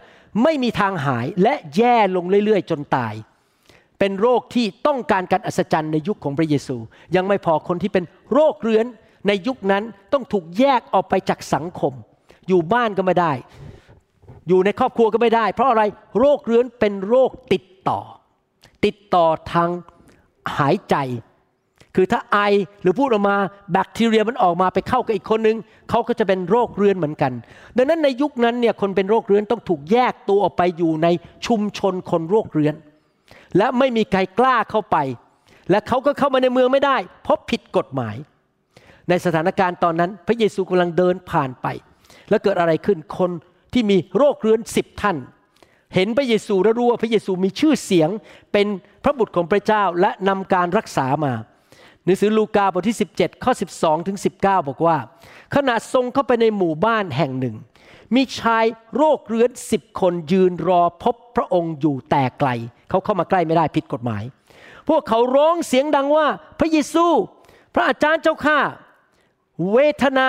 [0.44, 3.14] ไม่มีทางหายและแย่ลงเรื่อยๆ จนตาย
[4.00, 6.78] เป็นโรคที่ต้องการการอัศจรรย์ในยุคของพระเยซู
[7.16, 8.86] ยังไม่พอคนที่เป็นโรคเรื้อน
[9.28, 11.94] ในยุคนั้นต้องถูกแยกออกไปจากสังคม
[12.48, 13.34] อยู่บ้านก็ไม่ได้
[14.48, 15.84] อยู่ในครอบครัวก็ไม่ได้ เพราะอะไร
[16.20, 18.00] โรคเรื้อนเป็นโรคติดต่อ
[18.86, 19.70] ติดต่อทาง
[20.58, 20.96] หายใจ
[21.96, 22.40] คือถ้าไอ
[22.82, 23.38] หรือพูดออกมา
[23.72, 25.58] แบคทีเรียมันออกมาไปเข้ากับอีกคนนึง
[25.90, 27.32] เขาก็จะเป็นโรคเรื้อนเหมือนกัน
[27.78, 31.08] ดังนั้นในยุคนั้นเนี่ยคนเป็นโรคเรื้อนต้องถูกแยกตัวออกไปอยู่ใน
[31.48, 32.76] ชุมชนคนโรคเรื้อน
[33.58, 34.98] และไม่มีใครกล้าเข้าไป
[35.72, 38.16] และเขาก็เข้ามาในเมืองไม่ได้ เพราะผิดกฎหมาย
[39.10, 41.68] ในสถานการณ์ตอนนั้น พระเยซูกำลังเดินผ่านไป
[42.30, 43.32] แล้วเกิดอะไรขึ้นคน
[43.78, 45.18] ที่มีโรคเรื้อนสิบท่าน
[45.96, 48.10] เห็นพระเยซูแล้วรู้ว่าพระเยซูมีชื่อเสียง
[48.54, 48.68] เป็น
[49.04, 51.34] พระบุตรของพระเจ้าและนำการรักษามา
[52.04, 54.98] หนังสือลูกาบทที่ 17 ข้อ 12 ถึง 19 บอกว่า
[55.56, 57.56] ขณะทรงเข้าไปในหมู่บ้านแห่งหนึ่ง
[58.16, 62.50] มีชายโรคเรื้อนสิบคนยืนรอพบพระองค์อยู่แต่ไกล
[62.90, 64.24] เขาเข้ามาใกล้ไม่ได้ผิดกฎหมาย
[64.90, 66.28] พวกเขาร้องเสียงดังว่า
[66.60, 67.06] พระเยซู
[67.74, 68.60] พระอาจารย์เจ้าข้า
[69.72, 70.28] เวทนา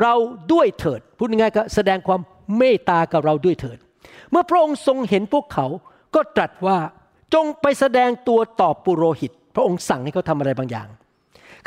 [0.00, 0.14] เรา
[0.52, 2.20] ด้วยเถิด พูดง่ายๆก็แสดงความ
[2.56, 3.78] เมตตากับเราด้วยเถิด
[4.30, 5.66] เมื่อพระองค์ทรงเห็นพวกเขา
[6.14, 6.78] ก็ตรัสว่า
[7.34, 10.88] จงไปแสดงตัวต่อปุโรหิต พระองค์สั่งให้เขาทำอะไรบางอย่าง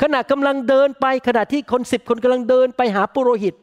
[0.02, 3.54] ขณะกำลังเดินไปขณะที่คนสิบคนกำลังเดินไปหาปุโรหิต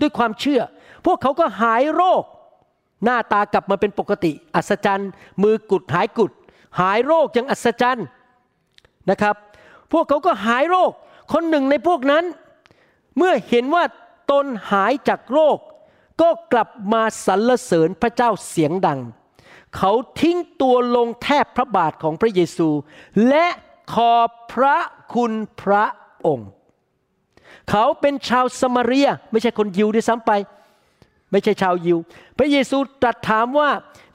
[0.00, 0.60] ด้วยความเชื่อ
[1.06, 2.22] พวกเขาก็หายโรค
[3.04, 5.10] หน้าตากลับมาเป็นปกติ อัศจรรย์
[5.42, 6.32] มือกุดหายกุด
[6.80, 8.06] หายโรคอย่างอัศจรรย์
[9.10, 9.34] นะครับ
[9.92, 10.90] พวกเขาก็หายโรค
[11.32, 12.24] คนหนึ่งในพวกนั้น
[13.16, 13.84] เมื่อเห็นว่า
[14.30, 15.58] ตนหายจากโรค
[16.20, 19.00] ก็กลับมาสรรเสริญพระเจ้าเสียงดัง
[19.76, 22.68] เขาทิ้งตัวลงแทบพระบาทของพระเยซู
[23.28, 23.46] และ
[23.94, 24.76] ขอบพระ
[25.14, 25.84] คุณพระ
[26.26, 26.48] องค์
[27.70, 30.32] เขาเป็นชาวสมาเรียไม่ใช่คนยิวด้วยซ้ำไป
[31.30, 31.98] ไม่ใช่ชาวยิว
[32.38, 33.70] พระเยซูตรัสถามว่า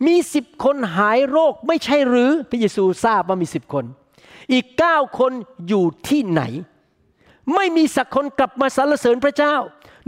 [0.08, 3.86] มีสิบคนหายโรคไม่ใช่หรือพระเยซูทราบว่ามีสิบคน
[4.52, 5.32] อีกเก้าคน
[5.68, 6.42] อยู่ที่ไหน
[7.56, 9.56] ไม่มีสักคนกลับมาสรรเสริญพระเจ้า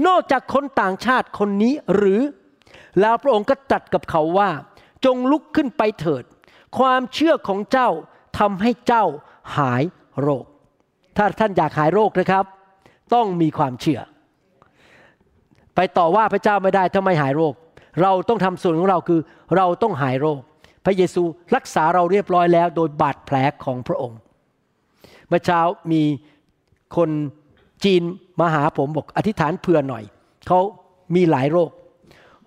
[0.08, 2.21] นอกจากคนต่างชาติคนนี้หรือ
[3.01, 4.49] แล้วพระองค์ก็ตรัสกับเขาว่า
[5.06, 6.23] จงลุกขึ้นไปเถิด
[6.77, 7.89] ความเชื่อของเจ้า
[8.39, 9.06] ทำให้เจ้า
[9.58, 9.84] หาย
[10.21, 10.45] โรค
[11.17, 12.45] ถ้าท่านอยากหายโรคนะครับ
[13.13, 13.99] ต้องมีความเชื่อ
[15.75, 17.53] ไปต่อว่าพระเจ้าไม่ได้ถ้าไม่หายโรค
[18.01, 19.19] เราต้องทำส่วนของเราคือ
[19.58, 20.39] เราต้องหายโรค
[20.86, 21.23] พระเยซู
[21.56, 24.19] รักษาเราเรียบร้อยแล้ว โดยบาดแผลของพระองค์
[25.27, 25.60] เมื่อเช้า
[25.91, 26.03] มี
[26.97, 27.10] คน
[27.84, 28.03] จีน
[28.39, 30.03] มาหาผมบอกอธิษฐานเผื่อหน่อย
[30.47, 30.59] เขา
[31.15, 31.69] มีหลายโรค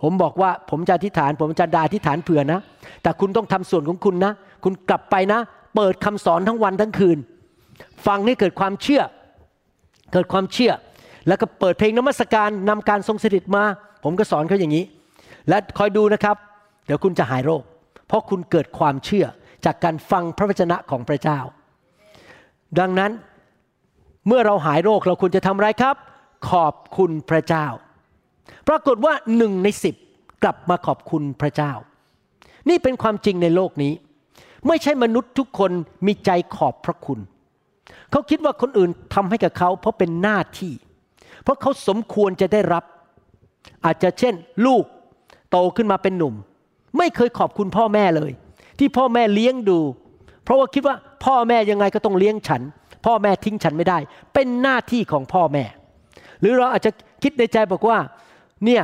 [0.02, 2.60] ผมบอกว่าผมจะอธิษฐาน ผมจะดาอธิษฐานเผื่อนะ
[3.02, 4.32] แต่คุณต้องทำส่วนของคุณนะ
[4.64, 5.40] คุณกลับไปนะ
[5.74, 7.18] เปิดคำสอนทั้งวันทั้งคืน
[8.06, 9.02] ฟังให้เกิดความเชื่อ
[10.12, 10.72] เกิดความเชื่อ
[11.28, 13.62] แล้วก็เปิดเพลงนมัสการนำการทรงสถิตมา
[14.04, 14.84] ผมก็สอนเขาอย่างนี้
[15.48, 16.36] และคอยดูนะครับ
[16.86, 17.62] เดี๋ยวคุณจะหายโรค
[18.08, 19.26] เพราะคุณเกิดความเชื่อ
[19.64, 21.38] จากการฟังพระวจนะของพระเจ้า
[22.78, 23.10] ดังนั้น
[24.26, 25.96] เมื่อเราหายโรคเราควรจะทำอะไรครับ
[26.50, 27.66] ขอบคุณพระเจ้า
[28.68, 29.94] ปรากฏว่าหนึ่งในสิบ
[30.42, 31.72] กลับมาขอบคุณพระเจ้า
[32.68, 33.92] นี่เป็นความจริงในโลกนี้
[34.68, 35.70] ไม่ใช่มนุษย์ทุกคน
[36.06, 37.18] มีใจขอบพระคุณ
[38.10, 40.72] เขาคิดว่าคนอื่นทำให้กับเขาเพราะเป็นหน้าที่
[41.42, 42.84] เพราะเขาสมควรจะได้รับ
[43.84, 44.34] อาจจะเช่น
[44.66, 44.84] ลูก
[45.50, 46.34] โตขึ้นมาเป็นหนุ่ม
[46.98, 48.30] ไม่เคยขอบคุณพ่อแม่เลย
[48.78, 49.78] ที่พ่อแม่เลี้ยงดู
[50.44, 52.62] เพราะว่าคิดว่าพ่อแม่ยังไงก็ต้องเลี้ยงฉัน
[53.06, 53.98] พ่อแม่ทิ้งฉันไม่ได้
[54.34, 55.64] เป็นหน้าที่ของพ่อแม่
[56.40, 56.90] หรือเราอาจจะ
[57.22, 57.98] คิดในใจบอกว่า
[58.64, 58.82] เนี่ย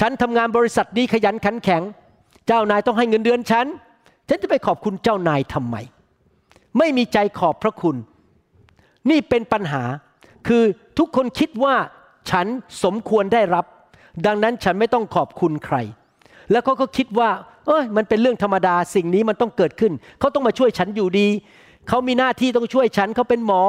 [0.00, 1.82] ฉันทำงานบริษัทนี้ขยันขันแข็ง
[2.46, 3.66] เจ้านายต้องให้เงินเดือนฉัน
[4.28, 5.76] ฉันจะไปขอบคุณเจ้านายทำไม
[6.78, 7.96] ไม่มีใจขอบพระคุณ
[9.10, 9.82] นี่เป็นปัญหา
[10.48, 10.62] คือ
[10.98, 11.76] ทุกคนคิดว่า
[12.30, 12.46] ฉัน
[12.84, 13.64] สมควรได้รับ
[14.26, 15.76] ดังนั้นฉันไม่ต้องขอบคุณใคร
[16.50, 17.30] แล้วเขาก็คิดว่า
[17.66, 21.28] เอ้ย มันเป็นเรื่องธรรมดา สิ่งนี้มันต้องเกิดขึ้น เขาต้องมาช่วยฉันอยู่ดี
[21.88, 23.62] เขามีหน้าที่ต้องช่วยฉัน เขาเป็นหมอ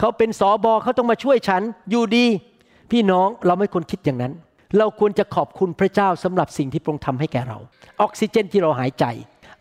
[0.00, 2.26] เขาเป็นสอบอเขาต้องมาช่วยฉันอยู่ดี
[2.90, 4.32] พี่น้องเราไม่ควรคิดอย่างนั้น
[4.78, 7.58] เราควรจะขอบคุณพระเจ้าสำหรับสิ่งที่พระองค์ทำให้แก่เรา
[8.00, 9.04] ออกซิเจนที่เราหายใจ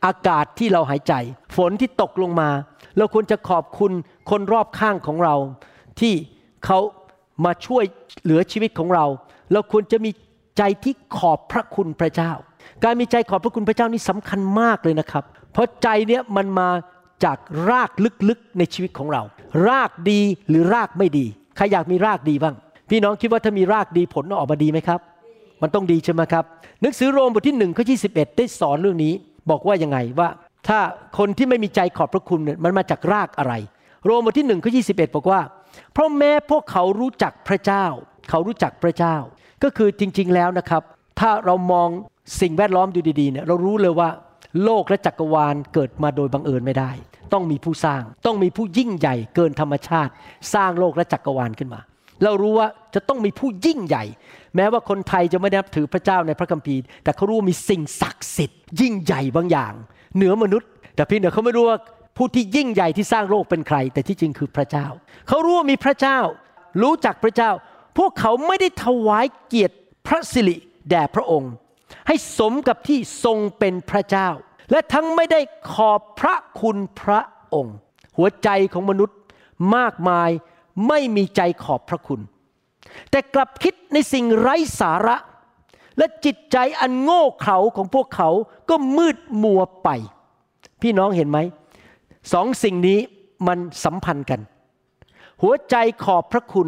[0.06, 1.13] อากาศที่เราหายใจ
[1.56, 2.50] ฝนที่ตกลงมา
[2.98, 3.91] เราควรจะขอบคุณ
[4.30, 5.36] คนรอบข้างของเรา
[6.00, 6.13] ที่
[6.65, 6.80] เขา
[7.46, 7.84] มาช่วย
[8.24, 9.06] เหลือชีวิตของเรา
[9.54, 10.12] เราควรจะมี
[10.58, 12.32] ใจที่ขอบพระคุณพระเจ้า
[12.84, 16.70] การมีใจขอบพระคุณพระเจ้านี่สำคัญมากเลยนะครับ เพราะใจเนี้ยมันมา
[17.23, 17.38] จาก
[17.69, 17.91] ราก
[18.30, 19.21] ลึกๆในชีวิตของเรา
[19.67, 21.25] รากดีหรือรากไม่ดี
[21.56, 22.56] ใครอยากมีรากดีบ้าง
[22.89, 24.99] พี่น้องคิดว่าถ้ามีรากดีผลออกมาดีไหมครับ
[25.62, 26.43] มันต้องดีใช่ไหมครับ
[26.82, 29.13] หนังสือโรมบทที่หนึ่งข้อที่สิได้สอนเรื่องนี้
[29.49, 30.30] บอกว่ายังไงว่า
[30.67, 30.80] ถ้า
[31.17, 33.53] คนที่ไม่มีใจขอบพระคุณมันมาจากรากอะไร
[34.06, 35.41] โรมบทที่หนึ่งข้อที่สิบอกว่า
[35.93, 37.86] เพราะแม้พวกเขารู้จักพระเจ้า
[38.30, 39.15] เขารู้จักพระเจ้า
[39.63, 40.82] ก็คือจริง ๆแล้วนะครับ
[41.19, 41.89] ถ้าเรามอง
[42.41, 44.10] สิ่งแวดล้อมดูดีๆเนี่ยเรารู้เลยว่า
[44.64, 46.92] โลกและจักรวาลเกิดมาโดยบังเอิญไม่ได้
[47.34, 50.12] ต้องมีผู้สร้าง ต้องมีผู้ยิ่งใหญ่เกินธรรมชาติ
[50.54, 51.82] สร้างโลกและจักรวาลขึ้นมา
[52.24, 54.04] เรารู้ว่าจะต้องมีผู้ยิ่งใหญ่
[54.56, 59.74] แม้ว่าคนไทยจะไม่ได้นับถือพระเจ้าในพระคัมภีร์ แต่เขารู้ว่ามีสิ่งศักดิ์สิทธิ์ยิ่งใหญ่บางอย่าง
[60.16, 61.78] เหนือมนุษย์ แต่เพี่เดียเขาไม่รู้ว่า
[62.18, 64.88] ผู้ที่ยิ่งใหญ่ที่สร้างโลกเป็นใคร แต่ที่จริงคือพระเจ้า
[65.28, 66.20] เขารู้ว่ามีพระเจ้า
[66.82, 67.52] รู้จักพระเจ้า
[67.98, 69.76] พวกเขาไม่ได้ถวายเกียรติ
[70.08, 70.56] พระสิริ
[70.90, 71.52] แด่พระองค์
[72.08, 74.30] ให้สมกับที่ทรงเป็นพระเจ้า
[74.71, 75.41] และทั้งไม่ได้
[75.73, 77.21] ขอบพระคุณพระ
[77.54, 77.76] องค์
[78.17, 79.17] หัวใจของมนุษย์
[79.76, 80.30] มากมาย
[80.88, 82.21] ไม่มีใจขอบพระคุณ
[83.12, 85.17] แต่กลับคิดในสิ่งไร้สาระ
[85.97, 88.30] และจิตใจอันโง่เขลาของพวกเขา
[88.69, 89.89] ก็มืดมัวไป
[90.82, 91.39] พี่น้องเห็นไหม
[92.34, 93.00] สองสิ่งนี้
[93.47, 94.39] มันสัมพันธ์กัน
[95.41, 96.67] หัวใจขอบพระคุณ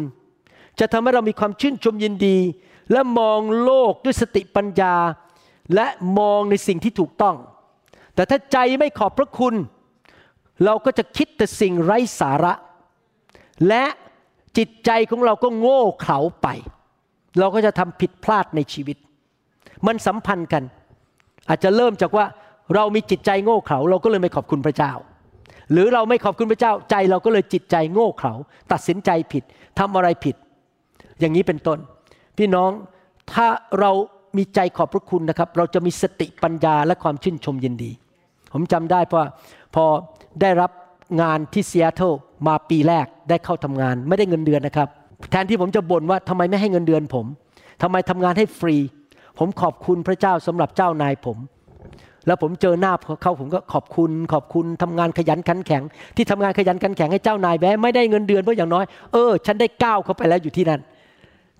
[0.78, 2.36] จะทำให้เรามีความชื่นชมยินดี
[2.92, 4.94] และมองโลกด้วยสติปัญญา
[5.74, 5.86] และ
[6.18, 7.36] มองในสิ่งที่ถูกต้อง
[8.14, 9.54] แต่ถ้าใจไม่ขอบพระคุณ
[10.64, 12.52] เราก็จะคิดแต่สิ่งไร้สาระ
[13.68, 13.84] และ
[14.58, 16.48] จิตใจของเราก็โง่เขลาไป
[17.38, 18.96] เราก็จะทำผิดพลาดในชีวิต
[19.86, 20.62] มันสัมพันธ์กัน
[21.48, 22.26] อาจจะเริ่มจากว่า
[22.74, 24.92] เรามีจิตใจโง่เขลาเราก็เลยไม่ขอบคุณพระเจ้า
[25.72, 28.34] หรือเราไม่ขอบคุณพระเจ้าใจเราก็เลยจิตใจโง่เขลา
[28.72, 29.44] ตัดสินใจผิด
[29.78, 30.36] ทำอะไรผิด
[31.20, 31.78] อย่างนี้เป็นต้น
[32.40, 32.70] พี่น้อง
[33.34, 33.46] ถ้า
[33.80, 33.90] เรา
[34.36, 37.90] มีใจขอบพระคุณนะครับ เราจะมีสติปัญญาและความชื่นชมยินดี
[38.52, 39.20] ผมจำได้เพราะ
[39.74, 39.84] พอ
[40.40, 40.70] ได้รับ
[41.22, 42.12] งานที่เซีแอตเทิล
[42.46, 44.88] มาปีแรกได้เข้าทำงาน ไม่ได้เงินเดือนนะครับ
[45.30, 47.26] แทนที่ผมจะบ่นว่าทำไมไม่ให้เงินเดือนผม
[47.82, 48.76] ทำไมทำงานให้ฟรี
[49.38, 51.36] ผมขอบคุณพระเจ้าสำหรับเจ้านายผม
[52.26, 55.82] แล้วผมเจอหน้าเขาผมก็ขอบคุณ ขอบคุณทำงานขยันขันแข็ง
[56.16, 60.82] ที่ทำงานขยันขันแข็งให้เจ้านายแม้ไม่ได้เงินเดือนเพราะอย่างน้อยเออฉันได้ก้าวเข้าไปแล้วอยู่ที่นั่น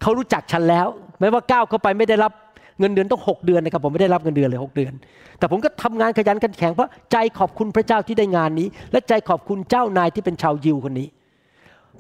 [0.03, 0.87] เขารู้จักฉันแล้ว
[1.21, 2.33] แม้ว่าก้าวเข้าไปไม่ได้รับ
[2.79, 4.93] เงินเดือนต้อง 6 เดือนนะครับผมไม่ได้รับเงินเดือนเลย 6 เดือน
[5.39, 11.09] แต่ผมก็ทำงานขยันขันแข็งเพราะใจขอบคุณพระเจ้าที่ได้งานนี้ และใจขอบคุณเจ้านายที่เป็นชาวยิวคนนี้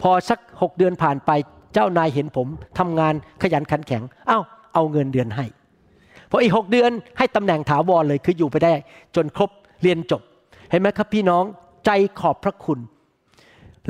[0.00, 1.30] พอสัก 6 เดือนผ่านไป
[1.74, 2.46] เจ้านายเห็นผม
[2.78, 4.38] ทำงานขยันขันแข็งเอ้า
[4.74, 5.44] เอาเงินเดือนให้
[6.30, 8.72] พออีก 6 เดือนให้ตำแหน่งถาวรเลยคืออยู่ไปได้
[9.16, 9.50] จนครบ
[9.82, 10.22] เรียนจบ
[10.70, 11.44] เห็นไหมครับพี่น้อง
[11.86, 12.78] ใจขอบพระคุณ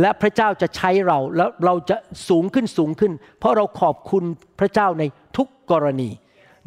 [0.01, 1.97] และพระเจ้าจะใช้เราแล้วเราจะ
[2.29, 4.25] สูงขึ้นสูงขึ้น เพราะเราขอบคุณ
[4.61, 5.03] พระเจ้าใน
[5.37, 6.11] ทุกกรณี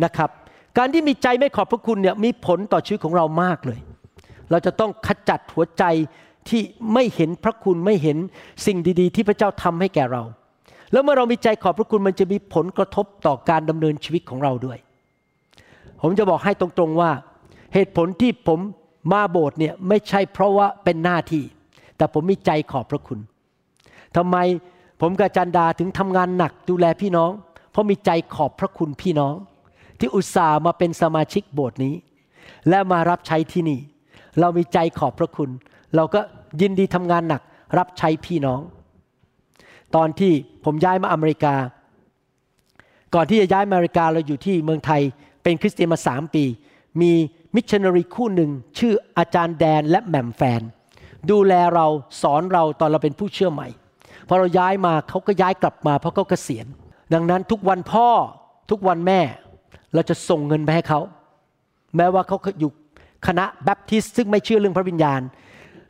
[0.04, 0.30] นะครับ
[0.78, 3.80] การที่มีใจไม่ขอบพระคุณเนี่ยมีผลต่อชีวิตของเรามากเลย
[4.52, 5.84] เราจะต้องขจัดหัวใจ
[6.50, 6.62] ที่
[6.94, 8.18] ไม่เห็นพระคุณไม่เห็น
[8.66, 10.24] สิ่งดีๆ ที่พระเจ้าทำให้แก่เรา
[10.92, 14.78] แล้วเมื่อเรามีใจขอบพระคุณมันจะมีผลกระทบต่อการดำเนินชีวิตของเราด้วย
[16.02, 17.12] ผมจะบอกให้ตรงๆว่า
[17.74, 18.60] เหตุผลที่ผม
[19.12, 21.44] มาโบสถ์เนี่ยไม่ใช่เพราะว่าเป็นหน้าที่
[22.04, 23.20] แต่ผมมีใจขอบพระคุณ
[24.16, 24.38] ทำไม
[25.02, 27.32] ผมกับจันดาถึงทำงานหนักดูแลพี่น้อง
[27.72, 29.36] เพราะมีใจขอบพระคุณพี่น้อง
[30.00, 31.96] ที่อุตส่าห์มาเป็นสมาชิกโบสถ์นี้
[32.70, 33.80] และมารับใช้ที่นี่
[34.40, 35.50] เรามีใจขอบพระคุณ
[35.96, 36.22] เราก็
[36.62, 37.42] ยินดีทำงานหนัก
[37.78, 38.62] รับใช้พี่น้อง
[39.96, 40.32] ตอนที่
[40.66, 41.56] ผมย้ายมาอเมริกา
[43.16, 45.02] ก่อนที่จะย้ายมาอเมริกาเราอยู่ที่เมืองไทย
[45.44, 46.44] เป็นคริสเตียนมาสามปี
[47.02, 47.12] มี
[47.56, 50.62] มิชชันนารีคู่หนึ่งชื่ออาจารย์แดนและแหม่มแฟน
[51.32, 51.86] ดูแลเรา
[52.22, 53.68] สอนเราตอนเราเป็นผู้เชื่อใหม่
[54.28, 56.66] พอเราย้ายมาเขาก็ย้ายกลับมาเพราะเขาเกษียณ
[57.14, 58.08] ดังนั้นทุกวันพ่อ
[58.72, 59.22] ทุกวันแม่
[59.94, 61.00] เราจะส่งเงินไปให้เขา
[61.96, 62.72] แม้ว่าเขาอยู่
[63.28, 65.22] คณะแบปทิสต์ซึ่งไม่เชื่อเรื่องพระวิญญาณ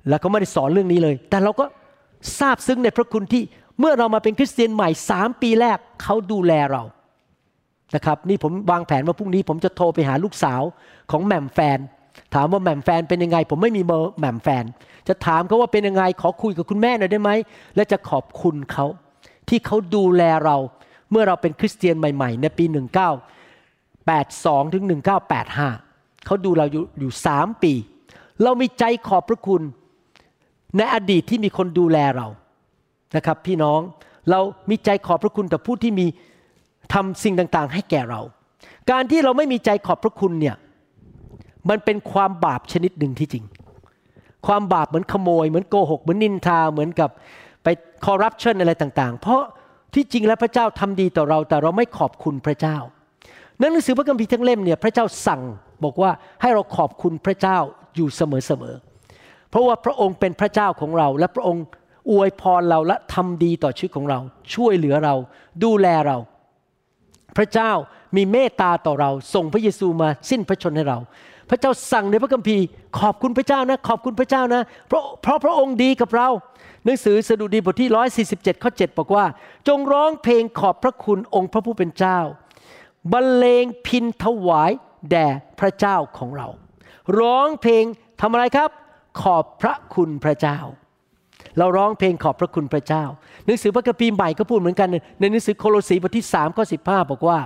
[0.10, 1.66] แล้วก็ไม่ได้สอนเรื่องนี้เลย แต่เราก็
[2.40, 3.44] ทราบซึ้งในพระคุณที่
[3.80, 6.84] เมื่อเรามาเป็นคริสเตียนใหม่สามปีแรกเขาดูแลเรา
[7.96, 10.62] นะครับ นี่ผมวางแผนว่าพรุ่งนี้ผมจะโทรไปหาลูกสาว
[11.12, 11.80] ของแหม่มแฟน
[12.34, 14.64] ถามว่าแหม่มแฟนเป็นยังไง ผมไม่มีเบอร์แหม่มแฟน
[15.08, 17.32] จะถามเขาว่าเป็นยังไง ขอคุยกับคุณแม่หน่อยได้ไหม
[17.76, 18.86] และจะขอบคุณเขา
[19.50, 20.58] ที่เขาดูแลเรา
[21.12, 22.66] เมื่อเราเป็นคริสเตียนใหม่ ๆ ในปี
[23.90, 24.84] 1982 ถึง
[25.50, 27.74] 1985 เขาดูเราอยู่อยู่สามปี
[28.44, 29.62] เรามีใจขอบพระคุณ
[30.78, 32.28] ในอดีตที่มีคนดูแลเรา
[33.16, 33.80] นะครับ พี่น้อง
[34.30, 36.06] เรามีใจขอบพระคุณต่อผู้ที่มี
[36.94, 38.22] ทำสิ่งต่างๆ ให้แก่เรา
[38.92, 40.56] การที่เราไม่มีใจขอบพระคุณเนี่ย
[41.70, 43.46] มันเป็นความบาปชนิดหนึ่งที่จริง
[44.48, 47.10] ความบาปเหมือนขโมย เหมือนโกหก เหมือนนินทา เหมือนกับ
[47.64, 47.68] ไป
[48.06, 49.42] คอร์รัปชันอะไรต่างๆ เพราะ
[49.94, 52.78] ที่จริงแล้วพระเจ้าทำดีต่อเรา แต่เราไม่ขอบคุณพระเจ้า
[53.58, 55.42] หนังสือพระคัมภีร์ทั้งเล่มเนี่ยพระเจ้าสั่ง
[55.84, 57.58] บอกว่าให้เราขอบคุณพระเจ้า
[57.96, 61.66] อยู่เสมอๆ เพราะว่าพระองค์เป็นพระเจ้าของเรา และพระองค์
[62.12, 64.20] อวยพรเราและทำดีต่อชีวิตของเรา
[64.54, 65.16] ช่วยเหลือเรา
[65.64, 66.18] ดูแลเรา
[67.38, 67.72] พระเจ้า
[68.16, 70.98] มีเมตตาต่อเรา ส่งพระเยซูมาสิ้นพระชนให้เรา
[71.54, 72.66] ระเจ้าสั่งในพระคัมภีร์
[73.00, 76.30] ขอบคุณพระเจ้านะ ขอบคุณพระเจ้านะ เพราะเพราะพระองค์ดีกับเรา
[76.86, 77.90] หนังสือสดุดีบทที่
[78.26, 79.26] 147 ข้อ 7 บอกว่า
[79.68, 82.20] จงร้องเพลงขอบพระคุณองค์พระผู้เป็นเจ้า
[83.12, 84.72] บรรเลงพินถวาย
[85.12, 85.28] แด่
[85.60, 86.48] พระเจ้าของเรา
[87.20, 87.84] ร้องเพลง
[88.22, 88.70] ทำอะไรครับ
[89.22, 90.58] ขอบพระคุณพระเจ้า
[91.58, 93.04] เราร้องเพลงขอบพระคุณพระเจ้า
[93.46, 94.90] หนังสือพระคัมภีร์ใหม่ก็พูดเหมือนกัน
[95.20, 97.40] ในหนังสือโคโลสีบทที่3ข้อ15 บอกว่า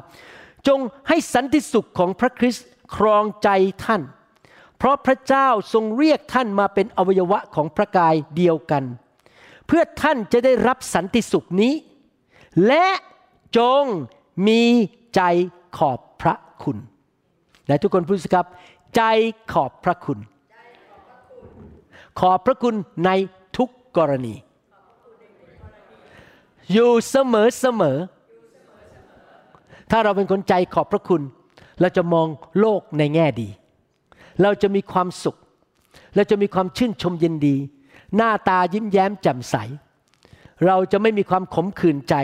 [0.67, 3.50] จงให้สันติสุขของพระคริสต์ ครองใจ
[3.86, 4.02] ท่าน
[4.78, 8.84] เพราะพระเจ้าทรงเรียกท่านมาเป็นอวัยวะของพระกายเดียวกัน
[9.67, 11.73] เพื่อท่านจะได้รับสันติสุขนี้
[12.67, 12.88] และ
[13.58, 13.84] จง
[14.47, 14.62] มี
[15.15, 15.21] ใจ
[15.78, 16.78] ขอบพระคุณ
[17.67, 18.45] และทุกคนพูดสิครับ
[18.95, 19.04] ใจ
[19.54, 20.19] ขอบพระคุณ
[22.19, 23.10] ขอบพระคุณใน
[23.58, 24.36] ทุกกรณี
[26.71, 27.97] อยู่เสมอเสมอ
[29.91, 31.21] ถ้าเราเป็นคนใจขอบพระคุณ
[31.82, 32.28] เราจะมอง
[32.60, 33.50] โลกในแง่ดี
[34.42, 35.38] เราจะมีความสุข
[36.16, 37.56] เราจะมีความชื่นชมยินดี
[38.16, 39.56] หน้าตายิ้มแย้มแจ่มใส
[40.66, 42.16] เราจะไม่มีความขมขื่นใจ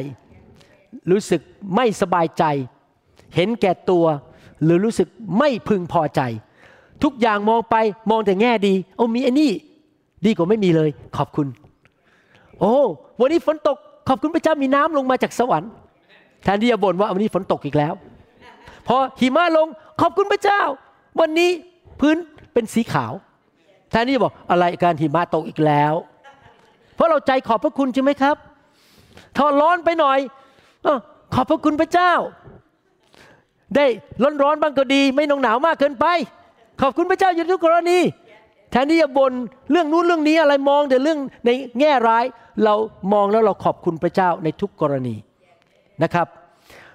[1.11, 1.41] รู้สึก
[1.75, 2.43] ไม่สบายใจ
[3.35, 4.05] เห็นแก่ตัว
[4.63, 6.21] หรือรู้สึกไม่พึงพอใจ
[7.03, 7.75] ทุกอย่างมองไป
[8.09, 9.51] มองแต่แง่ดีโอ้มีไอ้นี่
[10.25, 11.47] ดีกว่าไม่มีเลย ขอบคุณ
[12.59, 12.75] โอ้
[13.19, 15.71] วันนี้ฝนตกขอบคุณพระเจ้ามีน้ำลงมาจากสวรรค์
[16.43, 17.93] แทนที่จะบ่นว่าวันนี้ฝนตกอีกแล้ว
[18.87, 19.67] พอหิมะลง
[20.01, 20.61] ขอบคุณพระเจ้า
[21.19, 21.51] วันนี้
[21.99, 22.17] พื้น
[22.53, 23.13] เป็นสีขาว
[23.89, 25.93] แทนที่จะบอกอะไรการหิมะตกอีกแล้ว
[26.95, 28.35] เพราะเราใจขอบพระคุณใช่ไหมครับ
[29.35, 30.19] ถ้าร้อนไปหน่อย
[30.85, 30.87] อ
[31.33, 32.13] ขอบพระคุณพระเจ้า
[33.75, 33.85] ได้
[34.23, 36.05] ร้อนร้อนบ้างก็ดี ไม่หนาวหนาวมากเกินไป
[36.81, 37.99] ขอบคุณพระเจ้าอยู่ทุกกรณี
[38.71, 39.33] แทนที่จะบ่น
[39.71, 42.25] เรื่องนู้นเรื่องนี้อะไรมองแต่เรื่องในแง่ร้าย
[42.63, 42.75] เรา
[43.13, 45.15] มองแล้วเราขอบคุณพระเจ้าในทุกกรณี
[46.03, 46.27] นะครับ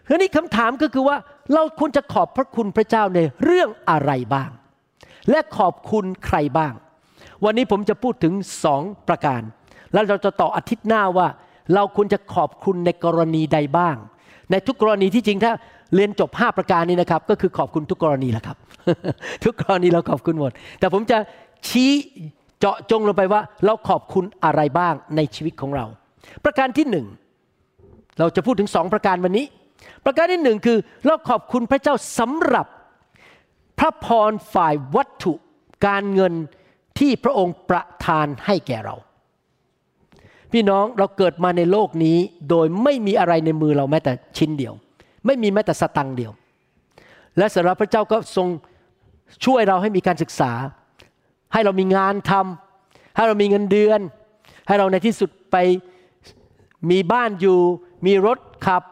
[0.08, 1.16] ทีนี้คำถามก็คือว่า
[1.54, 4.50] เราควรจะขอบพระคุณพระเจ้าในเรื่องอะไรบ้าง
[5.30, 6.72] และขอบคุณใครบ้าง
[7.44, 8.32] วันนี้ผมจะพูดถึง
[8.64, 9.42] สองประการ
[9.92, 11.28] แล้วเราจะต่ออาทิตย์หน้าว่า
[11.74, 13.96] เราควรจะขอบคุณในกรณีใดบ้าง
[14.50, 15.52] ในทุกกรณีที่จริงถ้า
[15.94, 18.56] เรียนจบ 5 ประการนี้นะครับ ก็คือขอบคุณทุกกรณีแหละครับ
[19.44, 21.18] ทุกกรณีเราขอบคุณหมด แต่ผมจะ
[21.68, 21.90] ชี้
[22.58, 25.86] เจาะจงลงไปว่า เราขอบคุณอะไรบ้างในชีวิตของเรา
[26.44, 27.06] ประการที่หนึ่ง
[28.18, 29.46] เราจะพูดถึงสองประการวันนี้
[30.04, 32.66] ประการที่หนึ่งคือเราขอบคุณพระเจ้าสำหรับ
[33.78, 35.32] พระพรฝ่ายวัตถุ
[35.86, 36.34] การเงิน
[36.98, 38.96] ที่พระองค์ประทานให้แก่เรา
[40.52, 42.16] พี่น้องเราเกิดมาในโลกนี้
[42.50, 44.74] โดยไม่มีอะไรในมือเราแม้แต่ชิ้นเดียว
[45.26, 46.32] ไม่มีแม้แต่สตังค์เดียว
[47.38, 48.48] และสำหรับพระเจ้าก็ทรง
[49.44, 50.52] ช่วยเราให้มีการศึกษา
[51.52, 54.00] ให้เรามีงานทำให้เรามีเงินเดือน
[54.66, 55.56] ให้เราในที่สุดไป
[56.90, 57.58] มีบ้านอยู่
[58.06, 58.82] มีรถขับ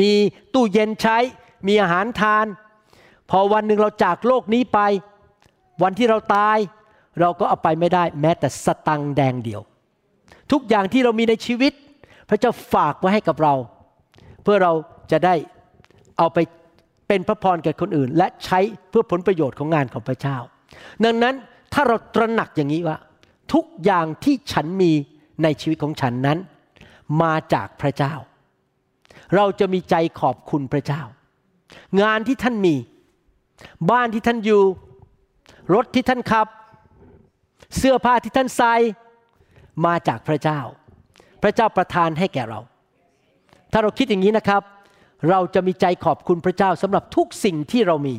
[0.00, 0.12] มี
[0.54, 1.18] ตู้เย็นใช้
[1.66, 2.46] มีอาหารทาน
[3.30, 4.80] พอวันหนึ่งเราจากโลกนี้ไป
[5.82, 6.58] วันที่เราตาย
[7.20, 9.60] เราก็เอาไปไม่ได้ แม้แต่สตังแดงเดียว
[10.52, 11.72] ทุกอย่างที่เรามีในชีวิต
[12.28, 13.54] พระเจ้าฝากไว้ให้กับเรา
[14.42, 14.72] เพื่อเรา
[15.10, 15.34] จะได้
[16.18, 16.38] เอาไป
[17.08, 20.36] เป็นพระพรแก่คนอื่น และใช้เพื่อผลประโยชน์ของงานของพระเจ้า
[21.04, 21.34] ดังนั้น
[21.72, 22.96] ถ้าเราตระหนักอย่างนี้ว่า
[23.52, 24.92] ทุกอย่างที่ฉันมี
[25.42, 26.38] ในชีวิตของฉันนั้น
[27.22, 28.14] มาจากพระเจ้า
[29.34, 31.02] เราจะมีใจขอบคุณพระเจ้า
[32.02, 32.74] งานที่ท่านมี
[33.90, 34.62] บ้านที่ท่านอยู่
[35.74, 36.46] รถที่ท่านขับ
[37.76, 38.72] เสื้อผ้าที่ท่านใส่
[39.86, 40.60] มาจากพระเจ้า
[41.42, 42.60] พระเจ้าประทานให้แก่เรา
[43.72, 44.62] ถ้าเราคิดอย่างนี้นะครับ
[45.30, 48.14] เราจะมีใจขอบคุณพระเจ้าสำหรับทุกสิ่งที่เรามี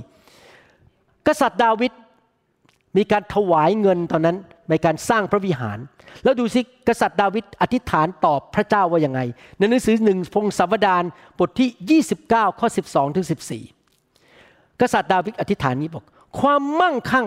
[1.28, 1.92] กษัตริย์ดาวิด
[2.98, 4.38] มีการถวายเงินตอนนั้น
[4.70, 5.78] ในการสร้างพระวิหาร
[6.24, 9.20] แล้วดูสิกษัตริย์ดาวิดอธิษฐานตอบพระเจ้าว่ายังไง
[9.58, 11.04] ในหนังสือหนึ่งพงศาวดาร
[11.40, 13.28] บทที่ 29 ข้อ 12ถึง
[14.04, 16.04] 14 กษัตริย์ดาวิดอธิษฐานนี้บอก
[16.40, 17.26] ความมั่งคั่ง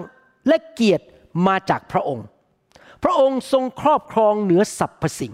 [0.48, 1.04] และเกียรติ
[1.46, 2.26] มาจากพระองค์
[3.02, 5.32] พระองค์ทรงครอบครองเหนือสรรพสิ่ง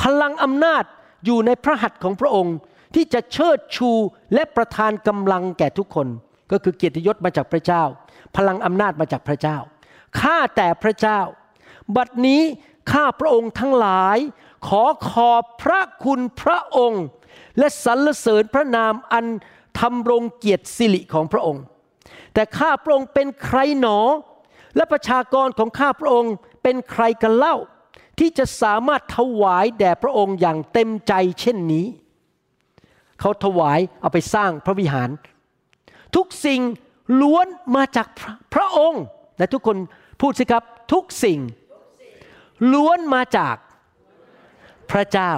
[0.00, 0.84] พลังอำนาจ
[1.24, 2.56] อยู่ในพระหัตถ์ของพระองค์
[2.94, 3.90] ที่จะเชิดชู
[4.34, 6.06] และประทานกำลังแก่ทุกคน
[6.52, 7.82] ก็คือเกียรติยศมาจากพระเจ้า
[8.36, 9.56] พลังอำนาจมาจากพระเจ้า
[10.20, 11.20] ข้าแต่พระเจ้า
[11.96, 12.42] บัดนี้
[12.92, 14.18] ข้าพระองค์ทั้งหลาย
[14.68, 17.04] ขอขอบพระคุณพระองค์
[17.58, 19.26] และสรรเสริญพระนามอัน
[19.78, 21.62] ทำรงเกียรติสิริของพระองค์
[22.34, 24.00] แต่ข้าพระองค์เป็นใครหนอ
[24.76, 27.56] และประชากรของข้าพระองค์เป็นใครกันเล่า
[28.18, 31.86] ที่จะสามารถถวายแด่พระองค์อย่างเต็มใจเช่นนี้
[33.20, 35.10] เขาถวายเอาไปสร้างพระวิหาร
[36.16, 36.60] ทุกสิ่ง
[37.20, 37.46] ล้วน
[37.76, 39.02] มาจากพระพระองค์
[39.38, 39.76] และทุกคน
[40.20, 41.40] พูดสิครับทุกสิ่ง
[42.72, 43.56] ล้วนมาจาก
[44.90, 45.32] พระเจ้า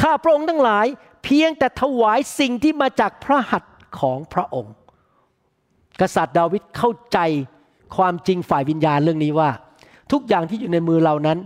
[0.00, 0.86] ข้าพระองค์ทั้งหลาย
[1.24, 4.74] เพียงแต่ถวายสิ่งที่มาจากพระหัตถ์ของพระองค์
[6.00, 7.18] กษัตริย์ดาวิดเข้าใจ
[7.96, 9.50] ความจริงฝ่ายวิญญาณเรื่องนี้ว่า
[10.12, 11.38] ทุกอย่างที่อยู่ในมือเรานั้น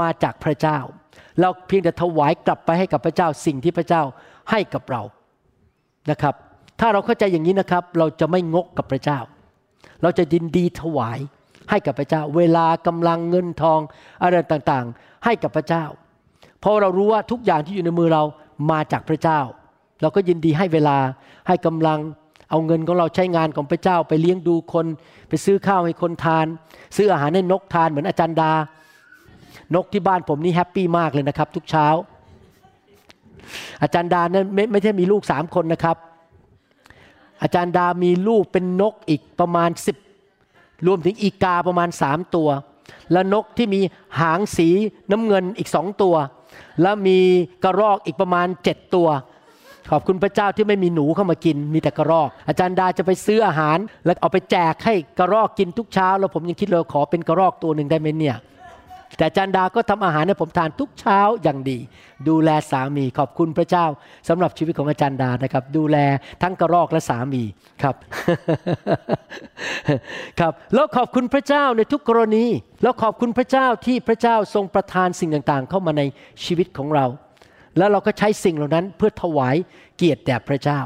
[0.00, 0.78] มาจากพระเจ้า
[1.40, 4.02] เราเพียงแต่ถวายกลับไปให้กับพระเจ้าสิ่งที่พระเจ้า
[4.50, 5.02] ให้กับเรา
[6.10, 6.34] นะครับ
[6.80, 9.18] ถ้าเราเข้าใจอย่างนี้นะครับ เราจะไม่งกกับพระเจ้า
[10.02, 11.18] เราจะยินดีถวาย
[11.70, 13.80] ให้กับพระเจ้า เวลากำลังเงินทอง
[14.22, 15.84] อะไรต่างๆ ให้กับพระเจ้า
[16.60, 18.22] เพราะเรารู้ว่าทุกอย่างที่อยู่ในมือเรา
[18.70, 19.40] มาจากพระเจ้า
[20.00, 20.98] เราก็ยินดีให้เวลา
[21.48, 21.98] ให้กำลัง
[22.50, 24.86] เอาเงินของเราใช้งานของพระเจ้าไปเลี้ยงดูคน
[25.28, 26.46] ไปซื้อข้าวให้คนทาน
[26.96, 28.52] ซื้ออาหารให้นกทานเหมือนอาจารย์ดา
[29.74, 31.86] นกที่บ้านผมนี่แฮปปี้มากเลยนะครับ ทุกเช้า
[33.82, 35.96] อาจารย์ดานั้นไม่ไม่ใช่มีลูกสามคนนะครับ
[37.42, 39.96] อาจารย์ดามีลูกเป็นนกอีกประมาณสิบ
[40.86, 42.48] รวมถึงอีกาประมาณสามตัว
[43.12, 43.80] และนกที่มี
[44.20, 44.68] หางสี
[45.10, 46.14] น้ำเงินอีกสองตัว
[46.82, 47.18] และมี
[47.64, 49.08] กระรอกอีกประมาณเจ็ดตัว
[49.90, 58.36] ขอบคุณพระเจ้าที่ไม่มีหนูเข้ามากิน มีแต่กระรอก อาจารย์ดาจะไปซื้ออาหาร แล้วเอาไปแจกให้กระรอกกินทุกเช้า แล้วผมยังคิดเลยขอเป็นกระรอกตัวหนึ่งได้ไหมเนี่ย
[59.16, 61.78] แต่อาจารย์ดาก็ทำอาหารให้ผมทานทุกเช้าอย่างดี
[62.28, 63.86] ดูแลสามีขอบคุณพระเจ้า
[64.28, 65.96] สำหรับชีวิตของอาจารย์ดานะครับ ดูแล
[66.42, 67.42] ทั้งกระรอกและสามี
[67.82, 67.94] ครับ
[70.40, 72.44] ครับแล้วขอบคุณพระเจ้าในทุกกรณี
[72.82, 76.02] แล้วขอบคุณพระเจ้าที่พระเจ้าทรงประทานสิ่งต่างๆ เข้ามาใน
[76.44, 77.06] ชีวิตของเรา
[77.78, 79.56] แล้วเราก็ใช้สิ่งเหล่านั้นเพื่อถวาย
[79.96, 80.80] เกียรติแด่พระเจ้า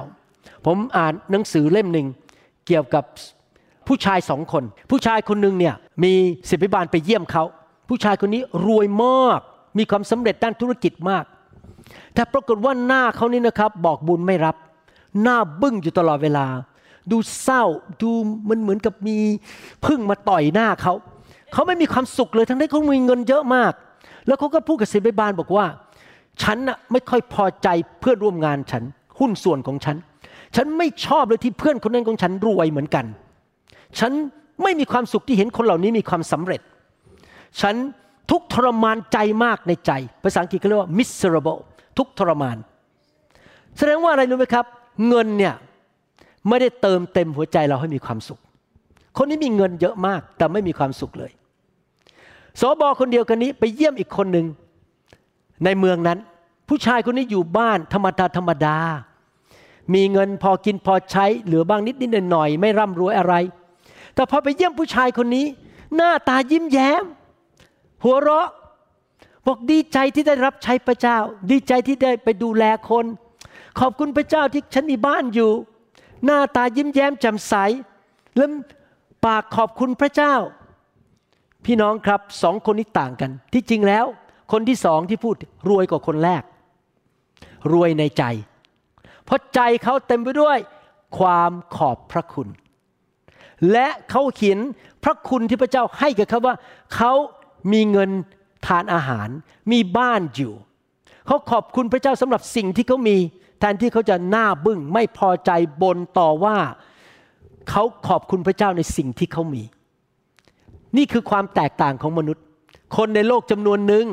[0.66, 2.07] ผมอ่านหนังสือเล่มหนึ่ง
[2.66, 3.05] เกี่ยวกับ
[3.87, 6.12] ผู้ชายสองคน ผู้ชายคนหนึ่งเนี่ยมี
[6.51, 7.45] ศิบิบาลไปเยี่ยมเขา
[7.90, 9.40] ผู้ชายคนนี้รวยมาก
[9.79, 11.24] มีความสำเร็จด้านธุรกิจมาก
[12.14, 14.57] แต่ปรากฏว่าหน้าเขานี่นะครับ บอกบุญไม่รับ
[15.22, 16.47] หน้าบึ้งอยู่ตลอดเวลา
[17.11, 17.62] ดูเศร้า
[18.03, 18.11] ดู
[18.49, 19.16] มันเหมือนกับมี
[19.86, 20.93] พึ่งมาต่อยหน้าเขา
[21.53, 23.72] เขาไม่มีความสุขเลยทั้งที่เขามีเงินเยอะมาก
[24.26, 25.66] แล้วเขาก็พูดกับศิบิบาลบอกว่า
[26.43, 27.68] ฉันน่ะไม่ค่อยพอใจ
[28.01, 28.82] เพื่อนร่วมงานฉัน
[29.18, 29.97] หุ้นส่วนของฉัน
[30.57, 33.05] ฉันไม่ชอบเลยที่เพื่อนคนนั้นของฉันรวยเหมือนกัน
[33.99, 34.12] ฉัน
[34.62, 36.61] ไม่มีความสุขที่เห็นคนเหล่านี้มีความสำเร็จ
[37.61, 37.74] ฉัน
[38.30, 39.92] ทุกทรมานใจมากในใจ
[40.22, 41.61] ภาษาอังกฤษเขาเรียกว่า miserable
[41.98, 42.57] ทุกทรมาน
[43.76, 44.64] แสดงว่าอะไรรู้ไหมครับ
[45.09, 45.55] เงินเนี่ย
[46.48, 48.40] ไม่ได้เติมเต็มหัวใจเราให้มีความสุข
[49.16, 51.30] คนนี้มีเงินเยอะมากแต่ไม่มีความสุขเลย
[52.61, 54.46] สบอคนเดียวกันนี้ไปเยี่ยมอีกคนหนึ่ง
[55.64, 56.18] ในเมืองนั้น
[56.68, 58.78] ผู้ชายคนนี้อยู่บ้านธรรมดาธรรมดา
[59.94, 63.34] มีเงินพอกินพอใช้เหลือบ้างนิดนิดหน่อยหน่อยไม่ร่ำรวยอะไร
[64.14, 65.46] แต่พอไปเยี่ยมผู้ชายคนนี้
[65.96, 67.05] หน้าตายิ้มแย้ม
[68.05, 68.48] หัวเราะ
[69.46, 71.18] บอกดีใจที่ได้รับใช้พระเจ้า
[71.51, 73.07] ดีใจที่ได้ไปดูแลคน
[73.80, 75.51] ขอบคุณพระเจ้าที่ฉันมีบ้านอยู่
[76.24, 77.55] หน้าตายิ้มแย้มแจ่มใส
[78.36, 78.46] และ
[79.24, 80.34] ปากขอบคุณพระเจ้า
[81.64, 84.07] พี่น้องครับสองคนนี้ต่างกัน ที่จริงแล้ว
[84.53, 85.36] คนที่สองที่พูด
[85.70, 86.42] รวยกว่าคนแรก
[87.72, 88.24] รวยในใจ
[89.24, 90.59] เพราะใจเขาเต็มไปด้วย
[91.18, 92.48] ความขอบพระคุณ
[93.72, 94.59] และเขาเขียน
[95.05, 96.55] พระคุณที่พระเจ้าให้กับเขาว่า
[96.96, 97.12] เขา
[97.72, 98.11] มีเงิน
[98.66, 99.28] ทานอาหาร
[99.72, 100.52] มีบ้านอยู่
[101.26, 103.16] เขาขอบคุณพระเจ้าสำหรับสิ่งที่เขามี
[103.58, 105.50] แทนที่เขาจะหน้าบึ้งไม่พอใจ
[105.82, 106.58] บนต่อว่า
[107.70, 109.62] เขาขอบคุณพระเจ้าในสิ่งที่เขามี
[110.96, 112.44] นี่คือความแตกต่างของมนุษย์
[112.96, 114.06] คนในโลกจำนวนหนึ่ง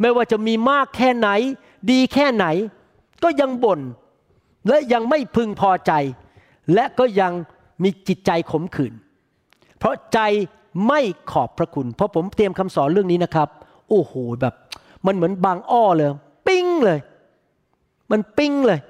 [0.00, 1.28] ไม่ว่าจะมีมากแค่ไหน
[1.90, 2.46] ดีแค่ไหน
[3.22, 3.80] ก็ยังบ่น
[4.68, 5.92] และยังไม่พึงพอใจ
[6.74, 7.32] และก็ยัง
[7.82, 8.94] มีจิตใจขมขื่น
[9.78, 10.18] เพราะใจ
[10.86, 11.00] ไม่
[11.30, 13.48] ขอบพระคุณ เพราะผมเตรียมคำสอนเรื่องนี้นะครับ
[13.88, 14.54] โอ้โหแบบ
[15.06, 16.08] มันเหมือนบางอ้อเลย
[16.48, 16.98] ปิ้งเลย
[18.10, 18.80] มันปิ้งเลย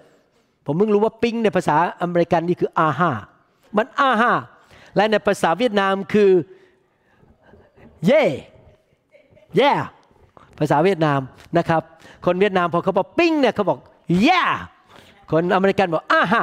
[0.64, 3.10] ผมเพิ่งรู้ว่าปิ้งในภาษาอเมริกันนี่คืออาฮา
[3.76, 4.32] มันอาฮา
[4.96, 6.30] และในภาษาเวียดนามคือ
[8.06, 8.24] เย่
[9.56, 9.72] แย่
[10.58, 11.20] ภาษาเวียดนาม
[11.58, 11.82] นะครับ
[12.26, 13.78] คนเวียดนามพอเขาบอกปิ้งเนี่ยเขาบอก
[14.22, 14.42] แย่
[15.30, 16.42] คนอเมริกันบอกอาฮา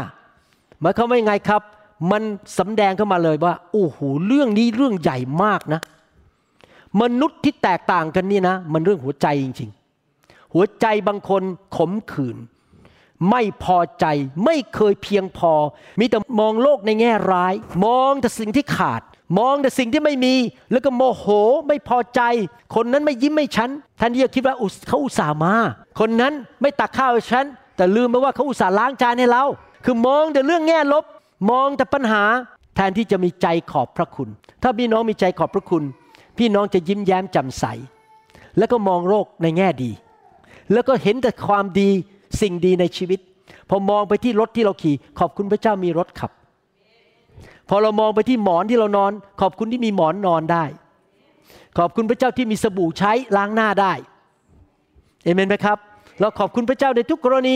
[0.82, 1.62] หมายความว่ายังไงครับ
[2.12, 2.24] มัน
[2.58, 5.82] สำแดงเข้ามาเลยว่าโอ้โหเรื่องนี้เรื่องใหญ่มากนะ
[7.02, 9.72] มนุษย์ที่แตกต่างกันนี่นะ มันเรื่องหัวใจจริง
[10.12, 11.44] ๆ หัวใจบางคน
[11.76, 12.38] ขมขื่น
[13.30, 14.06] ไม่พอใจ
[14.46, 15.54] ไม่เคยเพียงพอ
[16.00, 17.54] มีแต่มองโลกในแง่ร้าย
[17.86, 19.02] มองแต่สิ่งที่ขาด
[19.40, 20.36] มองแต่สิ่งที่ไม่มี
[20.72, 21.26] แล้วก็โมโห
[21.68, 22.22] ไม่พอใจ
[22.76, 25.54] คนนั้นไม่ยิ้มไม่ฉันแทนที่จะคิดว่าอุตเขาอุตส่าห์มา
[26.00, 27.46] คนนั้นไม่ตักข้าวให้ฉัน
[27.76, 29.44] แต่ลืมไปว่าเขาอุตส่าห์ล้างจานให้เรา
[29.86, 31.06] คือมองแต่เรื่องแง่ลบ
[31.50, 32.24] มองแต่ปัญหา
[32.76, 34.30] แทนที่จะมีใจขอบพระคุณ
[34.62, 35.84] ถ้าพี่น้องมีใจขอบพระคุณ
[36.38, 37.66] พี่น้องจะยิ้มแย้มแจ่มใส
[38.58, 39.92] แล้วก็มองโลกในแง่ดี
[40.74, 41.90] แล้วก็เห็นแต่ความดี
[42.42, 43.20] สิ่งดีในชีวิต
[43.70, 46.32] พอมองไปที่รถที่เราขี่ ขอบคุณพระเจ้ามีรถขับ
[47.70, 49.12] พอเรามองไปที่หมอนที่เรานอน
[49.42, 50.66] ขอบคุณที่มีหมอนนอนได้
[51.78, 53.94] ขอบคุณพระเจ้าที่มีสบู่ใช้ล้างหน้าได้
[55.24, 55.78] เอเมนไหมครับ
[56.20, 57.56] เราขอบคุณพระเจ้าในทุกกรณี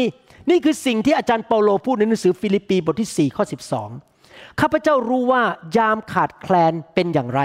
[0.52, 3.44] นี่คือสิ่งที่อาจารย์เปาโลพูดในหนังสือฟิลิปปีบทที่ 4 ข้อ
[4.00, 5.44] 12 ข้าพเจ้ารู้ว่า
[5.78, 7.42] ยามขาดแคลนเป็นอย่างไร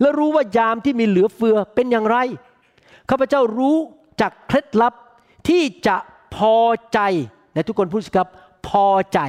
[0.00, 2.16] และรู้ว่ายามที่มีเหลือเฟือเป็นอย่างไร
[3.10, 3.76] ข้าพเจ้ารู้
[4.20, 4.94] จากเคล็ดลับ
[5.48, 5.96] ที่จะ
[6.36, 6.58] พอ
[6.92, 7.00] ใจ
[7.54, 8.28] ในทุกคนพูดสิครับ
[8.68, 9.20] พอใจ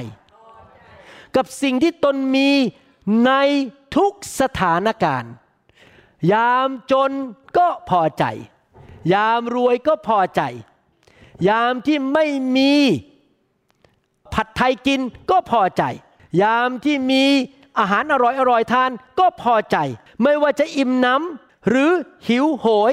[1.36, 2.50] กับสิ่งที่ตนมี
[3.26, 3.32] ใน
[3.96, 5.32] ทุกสถานการณ์
[6.32, 7.10] ยามจน
[7.58, 8.24] ก็พอใจ
[9.14, 10.42] ยามรวยก็พอใจ
[11.48, 12.26] ยามที่ไม่
[12.56, 12.72] มี
[14.34, 15.82] ผัดไทยกินก็พอใจ
[16.42, 17.24] ยามที่มี
[17.78, 19.76] อาหารอร่อยอร่อยทานก็พอใจ
[20.22, 21.90] ไม่ว่าจะอิ่มหน้ำหรือ
[22.28, 22.92] หิวโหย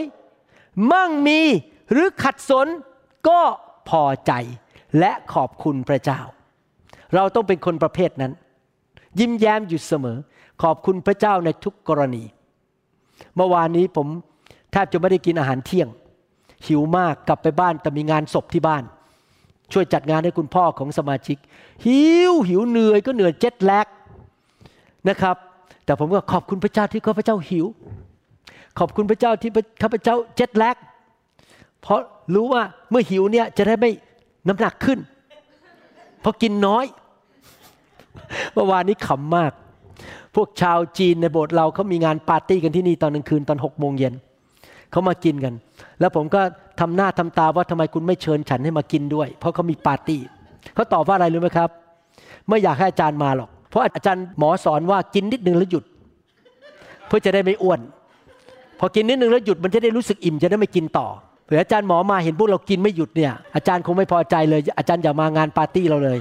[0.92, 1.40] มั่งมี
[1.92, 2.68] หรือขัดสน
[3.28, 3.42] ก็
[3.90, 4.32] พอใจ
[5.00, 6.22] และขอบคุณพระเจ้า
[7.16, 8.34] เราต้องเป็นคนประเภทนั้น
[9.20, 10.18] ยิ้มแย้มอยู่เสมอ
[10.62, 12.24] ขอบคุณพระเจ้าในทุกกรณี
[13.36, 14.08] เมื่อวานนี้ผม
[14.72, 15.88] แทบจะไม่ได้กินอาหารเที่ยง
[16.66, 18.84] หิวมากกลับไปบ้านแต่มีงานศพที่บ้าน
[19.74, 21.38] ช่วยจัดงานให้คุณพ่อของสมาชิก
[21.86, 22.02] หิ
[22.32, 23.88] วหิวเหนื่อยก็เหนื่อยเจ็ดแลก
[25.10, 25.36] นะครับ
[25.86, 27.66] แต่ผมก็ขอบคุณพระเจ้าที่ข้าพเจ้าหิว
[28.80, 29.52] ขอบคุณพระเจ้าที่
[29.82, 30.76] ข้าพเจ้าเจ็ดแลก
[31.82, 32.00] เพราะ
[32.36, 33.92] รู้ว่าเมื่อหิวเนี่ยจะได้ไม่
[34.48, 35.00] น้ำหนักขึ้น
[36.22, 36.86] เพราะกินน้อย
[38.54, 39.52] เมื่อวานนี้ขำมาก
[40.36, 44.14] พวกชาวจีนในโบสถ์เราเขามีงานปาร์ตี้กันที่นี่ตอนกลางคืนตอนหกโมงเย็น
[44.92, 45.54] เขามากินกัน
[46.00, 46.42] แล้วผมก็
[46.80, 50.22] ทำหน้าทำตาว่าทำไมคุณไม่เชิญฉันให้มากินด้วย เพราะเขามีปาร์ตี้
[50.74, 51.70] เขาตอบว่าอะไรรู้ไหมครับ
[52.48, 55.84] ไม่อยากให้อาจารย์มาหรอก เพราะอาจารย์หมอสอนว่ากินนิดนึงแล้วหยุด
[57.08, 57.80] เพื่อจะได้ไม่อ้วน
[58.80, 61.08] พอกินนิดนึงแล้วหยุดมันจะได้รู้สึกอิ่มจะได้ไม่กินต่อ
[61.46, 66.20] เผื่ออาจารย์หมอมาเห็นพวกเรากินไม่หยุดเนี่ยอาจารย์คงไม่พอใจเลย อาจารย์อย่ามางานปาร์ตี้เราเลย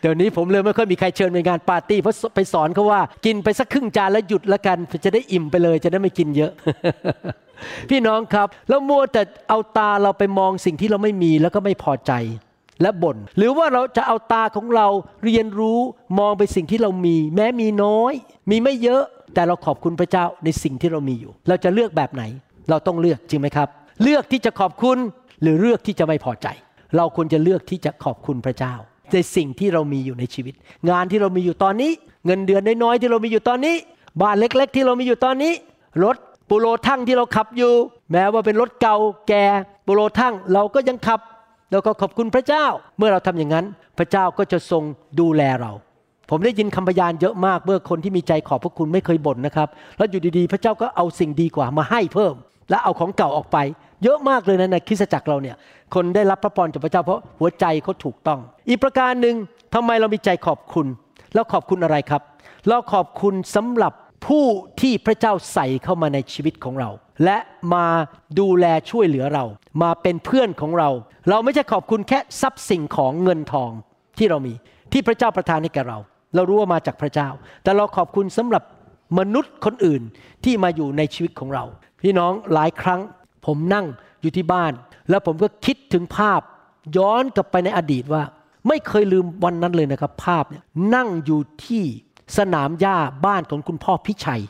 [0.00, 6.52] เดี๋ยวนี้ผมเลยไม่ค่อยมีใครเชิญไปงานปาร์ตี้เพราะไปสอนเขาว่า กินไปสักครึ่งจานแล้วหยุดแล้วกัน จะได้อิ่มไปเลย จะได้ไม่กินเยอะ
[7.90, 12.12] พี่น้องครับ แล้วมัวแต่เอาตาเราไปมองสิ่งที่เราไม่มีแล้วก็ไม่พอใจ
[12.82, 14.86] และบน่น หรือว่าเราจะเอาตาของเรา
[15.24, 15.78] เรียนรู้
[16.18, 18.12] มองไปสิ่งที่เรามี แม้มีน้อย
[18.50, 19.02] มีไม่เยอะ
[19.34, 22.22] แต่เราขอบคุณพระเจ้าในสิ่งที่เรามีอยู่ เราจะเลือกแบบไหน
[22.70, 23.68] เราต้องเลือกจริงไหมครับ
[24.02, 24.98] เลือกที่จะขอบคุณ
[25.42, 26.48] หรือเลือกที่จะไม่พอใจ
[26.96, 28.74] เราควรจะเลือกที่จะขอบคุณพระเจ้า
[29.12, 30.54] ในสิ่งที่เรามีอยู่ในชีวิต
[30.90, 31.90] งานที่เรามีอยู่ตอนนี้
[32.26, 33.76] เงินเดือนน้อยๆที่เรามีอยู่ตอนนี้
[34.20, 35.52] บ้านเล็ก ๆ ที่เรามีอยู่ตอนนี้
[36.04, 36.16] รถ
[36.48, 37.72] ปูโรทั้งที่เราขับอยู่
[38.12, 38.96] แม้ว่าเป็นรถเก่า
[39.28, 39.44] แก่
[39.86, 41.20] ปูโรทั้งเราก็ยังขับ
[41.70, 42.64] แล้วก็ขอบคุณพระเจ้า
[42.98, 43.66] เมื่อเราทำอย่างนั้น
[43.98, 44.82] พระเจ้าก็จะทรง
[45.20, 45.72] ดูแลเรา
[46.28, 52.34] ผผมได้ยินคำพยานเยอะมากเมื่อคนที่มีใจขอบพระคุณไม่เคยบ่นนะครับ แล้วอยู่ดีๆ พระเจ้าก็เอาสิ่งดีกว่ามาให้เพิ่ม
[52.70, 53.58] และเอาของเก่าออกไป
[54.02, 55.56] เยอะมากเลยนะในคริสตจักรเราเนี่ย
[55.94, 59.36] คนได้รับพระพรจากพระเจ้าเพราะหัวใจเขาถูกต้อง อีกประการหนึ่ง
[59.74, 60.86] ทำไมเรามีใจขอบคุณ
[61.34, 62.22] แล้วขอบคุณอะไรครับ
[62.68, 63.92] เราขอบคุณสำหรับ
[64.26, 64.44] ผู้
[64.80, 66.90] ที่พระเจ้าใส่เข้ามาในชีวิตของเรา
[67.24, 67.38] และ
[67.74, 67.86] มา
[68.38, 69.44] ดูแลช่วยเหลือเรา
[69.82, 70.90] มาเป็นเพื่อนของเรา
[71.30, 73.70] เราไม่ใช่ขอบคุณแค่ทรัพย์สิ่งของเงินทอง
[74.18, 74.54] ที่เรามี
[74.92, 75.98] ที่พระเจ้าประทานให้แก่เรา
[76.34, 77.28] เรารู้ว่ามาจากพระเจ้า
[77.62, 78.62] แต่เราขอบคุณสำหรับ
[79.18, 80.02] มนุษย์คนอื่น
[80.44, 81.64] ที่มาอยู่ในชีวิตของเรา
[82.00, 83.00] พี่น้องหลายครั้ง
[83.46, 83.86] ผมนั่ง
[84.20, 84.72] อยู่ที่บ้าน
[85.10, 86.40] แล้วผมก็คิดถึงภาพ
[86.96, 88.22] ย้อนกลับไปในอดีตว่า
[88.68, 90.62] ไม่เคยลืมวันนั้นเลยนะครับ ภาพเนี่ย
[90.94, 91.84] นั่งอยู่ที่
[92.38, 94.42] สนามหญ้าบ้านของคุณพ่อพิชัย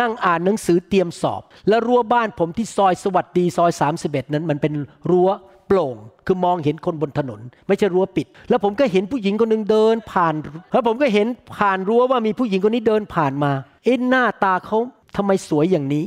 [0.00, 3.70] นั่งอ่านหนังสือเตรียมสอบ และรั้วบ้านผมที่ซอยสวัสดีซอย
[4.02, 4.72] 31 นั้นมันเป็น
[5.10, 5.28] รั้ว
[5.66, 5.96] โปร่ง
[6.26, 10.34] คือมองเห็นคนบนถนน ไม่ใช่รั้วปิด แล้วผมก็เห็นผู้หญิงคนหนึ่งเดินผ่าน
[10.72, 11.26] แล้วผมก็เห็น
[11.56, 13.52] ผ่านรั้วว่ามีผู้หญิงคนนี้เดินผ่านมา
[13.84, 14.78] เอ็นหน้าตาเขา
[15.16, 16.04] ทำไมสวยอย่างนี้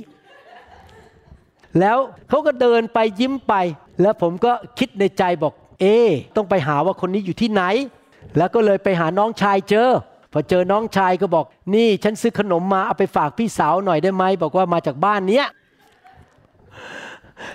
[1.80, 1.98] แล้ว
[2.30, 3.54] เขาก็เดินไปยิ้มไป
[4.02, 7.64] แล้วผมก็คิดในใจบอก เอะต้องไปหาว่าคนนี้อยู่ที่ไหน
[8.38, 9.90] แล้วก็เลยไปหาน้องชายเจอ
[10.34, 11.46] พอเจอน้องชายก็บอก
[11.76, 15.48] นี่ฉันซื้อขนมมาเอาไปฝากพี่สาวหน่อยได้ไหมบอกว่ามาจากบ้านเนี้ย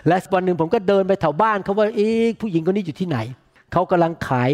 [0.06, 3.18] และวันหนึ่งผมก็เดินไปแถวบ้านเขาว่าเอ๊ะผู้หญิงคนนี้อยู่ที่ไหน
[3.72, 4.50] เขากำลังขาย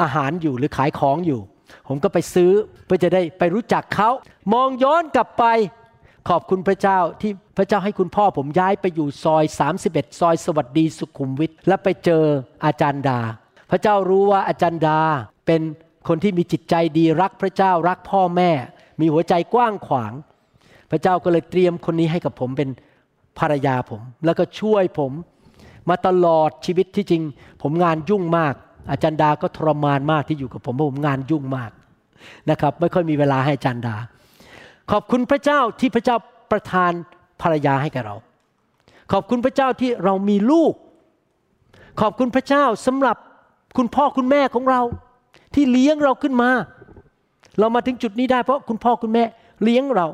[0.00, 1.40] อาหารอยู่หรือขายของอยู่
[1.88, 2.52] ผมก็ไปซื้อ
[2.86, 4.10] เพื่อจะได้ไปรู้จักเขา
[4.52, 5.44] มองย้อนกลับไป
[6.28, 9.44] ขอบคุณพระเจ้าที่พระเจ้าให้คุณพ่อผมย้ายไปอยู่ซอย
[9.82, 12.24] 31 ซอยสวัสดีสุขุมวิทและไปเจอ
[12.64, 13.18] อาจารย์ดา
[13.70, 14.98] พระเจ้ารู้ว่าอาจารย์ดา
[15.46, 15.62] เป็น
[16.08, 18.50] คนที่มีจิตใจดีรักพระเจ้ารักพ่อแม่
[19.00, 20.12] มีหัวใจกว้างขวาง
[20.90, 22.68] พระเจ้าก็เลยเตรียมคนนี้ให้กับผมเป็น
[23.38, 25.12] ภรรยาผม แล้วก็ช่วยผม
[25.88, 27.22] มาตลอดชีวิตที่จริง
[27.62, 28.54] ผมงานยุ่งมาก
[28.90, 31.70] อาจารย์ดาก็ทรมานมากที่อยู่กับผมเพราะผมงานยุ่งมาก
[32.50, 33.96] นะครับ ไม่ค่อยมีเวลาให้อาจารย์ดา
[34.90, 36.16] ขอบคุณพระเจ้าที่พระเจ้า
[36.52, 36.92] ประทาน
[37.42, 38.16] ภรรยาให้แกเรา
[39.12, 40.72] ขอบคุณพระเจ้าที่เรามีลูก
[42.00, 43.16] ขอบคุณพระเจ้าสำหรับ
[43.76, 44.80] คุณพ่อคุณแม่ของเรา
[45.54, 46.50] ที่เลี้ยงเราขึ้นมา
[47.58, 49.24] เรามาถึงจุดนี้ได้เพราะคุณพ่อคุณแม่
[49.64, 50.06] เลี้ยงเรา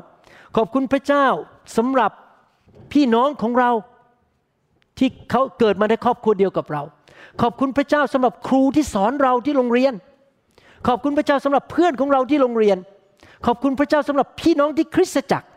[0.55, 1.25] ขอบคุณพระเจ้า
[1.77, 2.11] สำหรับ
[2.93, 3.71] พี่น้องของเรา
[4.97, 6.81] ที่เขาเกิดมาในครอบครัวเดียวกับเรา
[7.41, 9.93] ขอบคุณพระเจ้าสำหรับครูที่สอนเราที่โรงเรียน
[10.87, 12.77] ขอบคุณพระเจ้าสำหรับเพื่อนของเราที่โรงเรียน
[13.45, 15.47] ขอบคุณพระเจ้าสำหรับพี่น้องที่คริสตจักร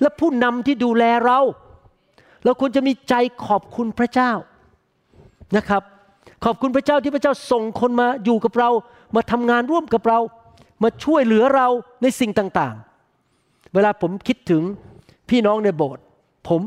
[0.00, 1.40] และผู้นำที่ดูแลเรา
[2.44, 3.14] เราควรจะมีใจ
[3.46, 4.32] ขอบคุณพระเจ้า
[5.56, 5.82] นะครับ
[6.44, 8.70] ขอบคุณพระเจ้าที่พระเจ้าส่งคนมาอยู่กับเรา
[9.16, 10.18] มาทำงานร่วมกับเรา
[10.82, 11.68] มาช่วยเหลือเรา
[12.02, 14.62] ในสิ่งต่างๆ เวลาผมคิดถึง
[15.30, 16.02] พี่น้องในโบสถ์
[16.48, 16.60] ผม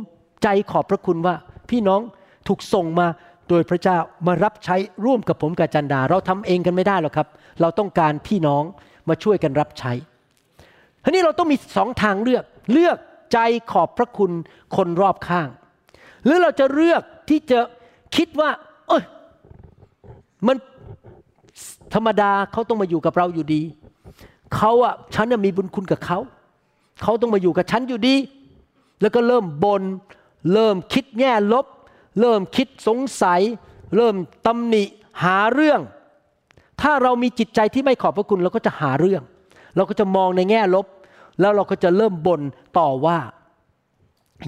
[0.44, 1.36] ใจขอบพระคุณว่า
[1.70, 2.02] พี่น้อง
[2.48, 3.08] ถูกส่งมา
[3.50, 4.76] โดยพระเจ้ามารับใช้
[5.06, 7.28] ร่วมกับผมกับจันดา เราทำเองกันไม่ได้หรอกครับ
[7.62, 8.64] เราต้องการพี่น้อง
[9.10, 9.92] มาช่วยกันรับใช้
[11.04, 12.44] ทีนี้เราต้องมีสองทางเลือก
[12.74, 12.98] เลือก
[13.34, 13.40] ใจ
[13.72, 14.32] ขอบพระคุณ
[14.76, 15.48] คนรอบข้าง
[16.26, 17.60] หรือเราจะเลือกที่จะ
[18.16, 18.50] คิดว่า
[18.88, 19.04] เอ้ย
[20.48, 20.58] มัน
[21.94, 23.62] ธรรมดาเขาต้องมาอยู่กับเราอยู่ดี
[24.56, 26.20] เขาอะฉันน่ะมีบุญคุณกับเขา
[27.04, 28.16] เขาต้องมาอยู่กับฉันอยู่ดี
[29.02, 29.84] แล้วก็เริ่มบน่น
[30.54, 31.66] เริ่มคิดแง่ลบ
[32.20, 33.42] เริ่มคิดสงสัย
[33.96, 34.84] เริ่มตำหนิ
[35.24, 35.82] หาเรื่อง
[36.82, 39.22] ถ้าเรามีจิตใจที่ไม่ขอบพระคุณ เราก็จะหาเรื่อง
[39.76, 40.86] เราก็จะมองในแง่ลบ
[41.40, 42.42] แล้วเราก็จะเริ่มบ่น
[42.78, 43.18] ต่อว่า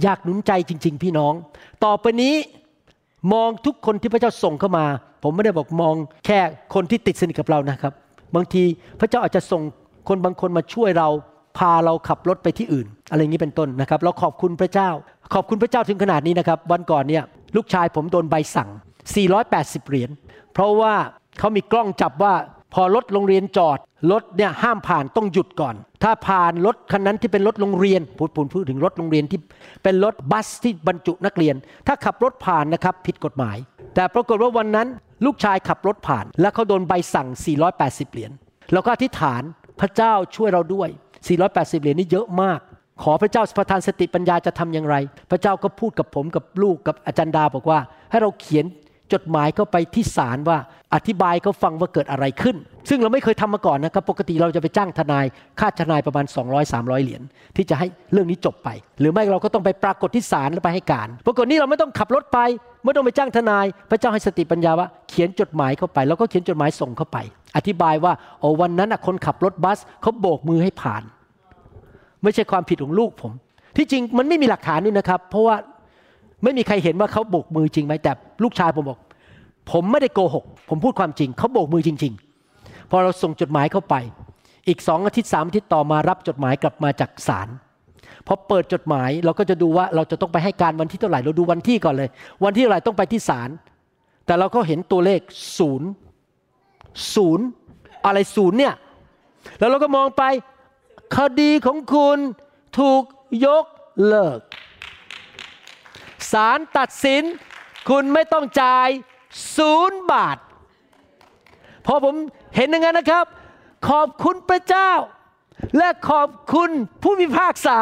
[0.03, 1.33] อยากหนุนใจจริง ๆ พี่น้อง
[1.83, 2.35] ต่อไปนี้
[3.33, 4.85] มองทุกคนที่พระเจ้าส่งเข้ามา
[5.23, 6.39] ผมไม่ได้บอกมองแค่
[6.73, 7.93] คนที่ติดสนิทกับเรานะครับ
[8.35, 8.63] บางที
[8.99, 9.61] พระเจ้าอาจจะส่ง
[10.09, 11.09] คนบางคนมาช่วยเรา
[11.57, 14.89] พาเราขับรถไปที่อื่น อะไรอย่างนี้เป็นต้นนะครับ เราขอบคุณพระเจ้า
[15.33, 17.23] ขอบคุณพระเจ้าถึงขนาดนี้นะครับ วันก่อนเนี่ย
[17.55, 18.69] ลูกชายผมโดนใบสั่ง
[19.29, 20.09] 480 เหรียญ
[20.53, 20.93] เพราะว่า
[21.39, 22.33] เขามีกล้องจับว่า
[22.75, 23.77] พอรถโรงเรียนจอด
[24.11, 29.39] รถเนี่ยห้ามผ่านต้องหยุดก่อน ถ้าผ่านรถคันนั้นที่เป็นรถโรงเรียนพูดพูดพูดถึงรถโรงเรียนที่
[29.83, 31.55] เป็นรถบัสที่บรรจุนักเรียน
[31.87, 33.57] ถ้าขับรถผ่านนะครับผิดกฎหมาย
[33.95, 34.87] แต่ปรากฏว่าวันนั้น
[35.25, 37.27] ลูกชายขับรถผ่าน แล้วเขาโดนใบสั่ง
[37.69, 38.31] 480 เหรียญ
[38.73, 39.41] เราก็อธิษฐาน
[39.79, 40.89] พระเจ้าช่วยเราด้วย
[41.35, 42.59] 480 เหรียญนี่เยอะมาก
[43.03, 44.95] ขอพระเจ้าประทานสติปัญญาจะทำอย่างไร
[45.31, 47.79] พระเจ้าก็พูดกับผมกับลูกกับอาจารย์ดาบอกว่า
[48.11, 48.65] ให้เราเขียน
[49.13, 50.57] จดหมายเข้าไปที่ศาลว่า
[50.93, 52.55] อธิบายเขาฟังว่าเกิดอะไรขึ้น
[52.89, 55.25] ซึ่งเราไม่เคยทำมาก่อนนะครับ ปกติเราจะไปจ้างทนาย
[55.59, 57.21] ค่าทนายประมาณ 200 300 เหรียญ
[57.55, 62.39] ที่จะให้เรื่องนี้จบไป หรือไม่เราก็ต้องไปปรากฏที่ศาลแล้วไปให้การ ปรากฏนี้เราไม่ต้องขับรถไป
[62.83, 67.17] ไม่ต้องไปจ้างทนาย พระเจ้าให้สติปัญญาว่าเขียนจดหมายเข้าไป แล้วก็เขียนจดหมายส่งเข้าไป
[67.57, 71.03] อธิบายว่าโอ้วันนั้นคนขับรถบัสเขาโบกมือให้ผ่าน
[72.23, 73.31] ไม่ใช่ความผิดของลูกผม
[73.77, 75.55] ที่จริงมันไม่มีหลักฐานด้วยนะครับ เพราะว่า
[76.43, 78.11] ไม่มีใครเห็นว่าเขาโบกมือจริงไหมแต่
[78.43, 78.99] ลูกชายผมบอก
[79.71, 82.13] ผมไม่ได้โกหก ผมพูดความจริง เขาโบกมือจริง
[82.51, 83.95] ๆ พอเราส่งจดหมายเข้าไป
[84.67, 87.49] อีกสองอาทิตย์สามอาทิตย์ต่อมารับจดหมายกลับมาจากศาล
[88.27, 92.09] พอเปิดจดหมายเราก็จะดูว่าเราจะต้องไปให้การวันที่เท่าไหร่เราดูวันที่ก่อนเลย
[92.43, 93.49] วันที่เท่าไหร่ต้องไปที่ศาล
[94.25, 95.21] แต่เราก็เห็นตัวเลข
[95.57, 95.89] ศูนย์
[97.15, 97.45] ศูนย์
[98.05, 98.73] อะไรศูนย์เนี่ย
[99.59, 100.23] แล้วเราก็มองไป
[101.17, 102.17] คดีของคุณ
[102.79, 103.03] ถูก
[103.45, 103.65] ยก
[104.07, 104.39] เลิก
[106.31, 107.23] ศาลตัดสิน
[107.89, 108.89] คุณไม่ต้องจ่าย
[109.57, 110.37] ศูนย์บาท
[111.85, 112.15] พอผม
[112.55, 113.25] เห็นอย่างนั้นนะครับ
[113.89, 114.91] ขอบคุณพระเจ้า
[115.77, 116.69] และขอบคุณ
[117.03, 117.77] ผู้พิพากษา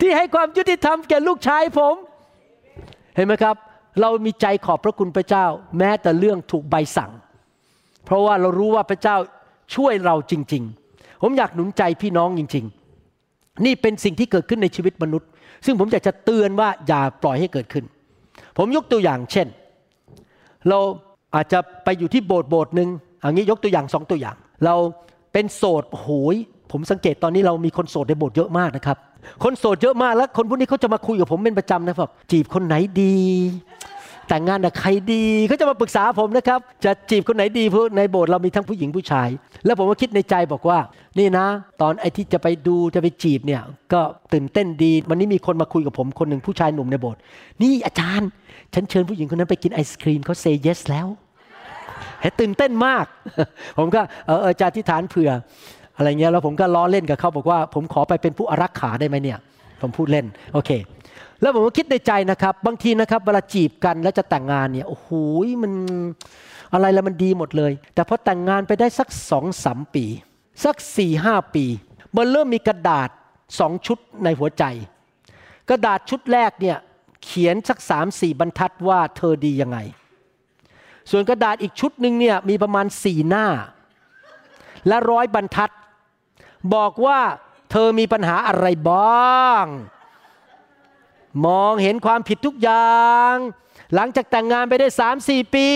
[0.00, 1.94] ที่ให้ความยุติธรรมแก่ลูกชายผม
[3.16, 3.56] เห็นไหมครับ
[4.00, 5.46] เรามีใจขอบพระคุณพระเจ้า
[5.78, 7.12] แม้แต่เรื่องถูกใบสั่ง
[8.04, 9.16] เพราะว่าเรารู้ว่าพระเจ้า
[9.74, 10.62] ช่วยเราจริง
[10.92, 12.64] ๆ ผมอยากหนุนใจพี่น้องจริง
[13.14, 15.28] ๆ นี่เป็นสิ่งที่เกิดขึ้นในชีวิตมนุษย์
[15.64, 17.84] ซึ่งผมอยากจะเตือนว่าอย่าปล่อยให้เกิดขึ้น
[18.58, 19.46] ผมยกตัวอย่างเช่น
[20.68, 20.78] เรา
[21.34, 22.88] อาจจะไปอยู่ที่โบสถ์โบสถ์หนึ่ง
[23.24, 24.74] อันนี้ยกตัวอย่างสองตัวอย่าง เรา
[25.32, 26.36] เป็นโสดโหย
[26.72, 28.96] ผมสังเกตตอนนี้เรามีคนโสดในโบสถ์เยอะมากนะครับ
[29.44, 33.16] คนโสดเยอะมากแล้วคนพวกนี้เขาจะมาคุยกับผมเป็นประจำนะครับจีบคนไหนดี
[34.28, 39.28] แต่งงานกับใครดีเขาจะมาปรึกษาผมนะครับ จะจีบคนไหนดีเพราะในโบสถ์เรามีทั้งผู้หญิงผู้ชาย
[39.64, 40.78] แล้วผมก็คิดในใจบอกว่า
[41.18, 41.46] นี่นะ
[41.80, 43.62] ตอนไอ้ที่จะไปดูจะไปจีบเนี่ย
[43.92, 44.00] ก็
[44.32, 47.20] ตื่นเต้นดีวันนี้มีคนมาคุยกับผมคนหนึ่งผู้ชายหนุ่มในโบสถ์
[47.62, 48.28] นี่อาจารย์
[48.74, 51.06] ฉันเชิญผู้หญิงคนนั้นไปกินไอศครีมเขาเซย์เยสแล้ว
[52.20, 53.04] เห็นตื่นเต้นมาก
[53.78, 55.30] ผมก็เออเออจะอธิษฐานเผื่อ
[55.96, 59.38] อะไรเงี้ยแล้วผมก็ล้อเล่นกับเขาบอกว่า ผมขอไปเป็นผู้อารักขาได้ไหมเนี่ย
[59.82, 60.70] ผมพูดเล่นโอเค
[61.40, 65.08] แล้วผมก็คิดในใจนะครับ บางทีนะครับเวลาจีบกันแล้วจะแต่งงานเนี่ยโอ้โห
[65.62, 65.72] มัน
[66.72, 70.04] อะไรแล้วมันดีหมดเลย แต่พอแต่งงานไปได้สักสองสามปี
[70.64, 71.64] สักสี่ห้าปี
[72.16, 73.08] มันเริ่มมีกระดาษ
[73.58, 74.64] สองชุดในหัวใจ
[75.70, 76.76] กระดาษชุดแรกเนี่ย
[77.24, 79.78] เขียนสักสามสี่บรรทัดว่าเธอดียังไง
[81.10, 83.46] ส่วนกระดาษอีกชุดหนึ่งเนี่ยมีประมาณสี่หน้า
[84.88, 85.70] และร้อยบรรทัด
[86.74, 87.18] บอกว่า
[87.70, 89.64] เธอมีปัญหาอะไรบ้าง
[91.46, 93.34] มองเห็นความผิดทุกอย่าง
[93.94, 95.66] หลังจากแต่งงานไปได้สามสี่ปี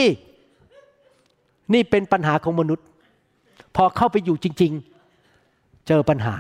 [1.75, 2.87] นี่เป็นปัญหาของมนุษย์
[3.77, 4.73] พอเข้าไปอยู่จริง
[5.29, 6.35] ๆ เจอปัญหา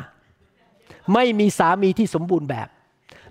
[1.15, 2.69] ไม่มีสามีที่สมบูรณ์แบบ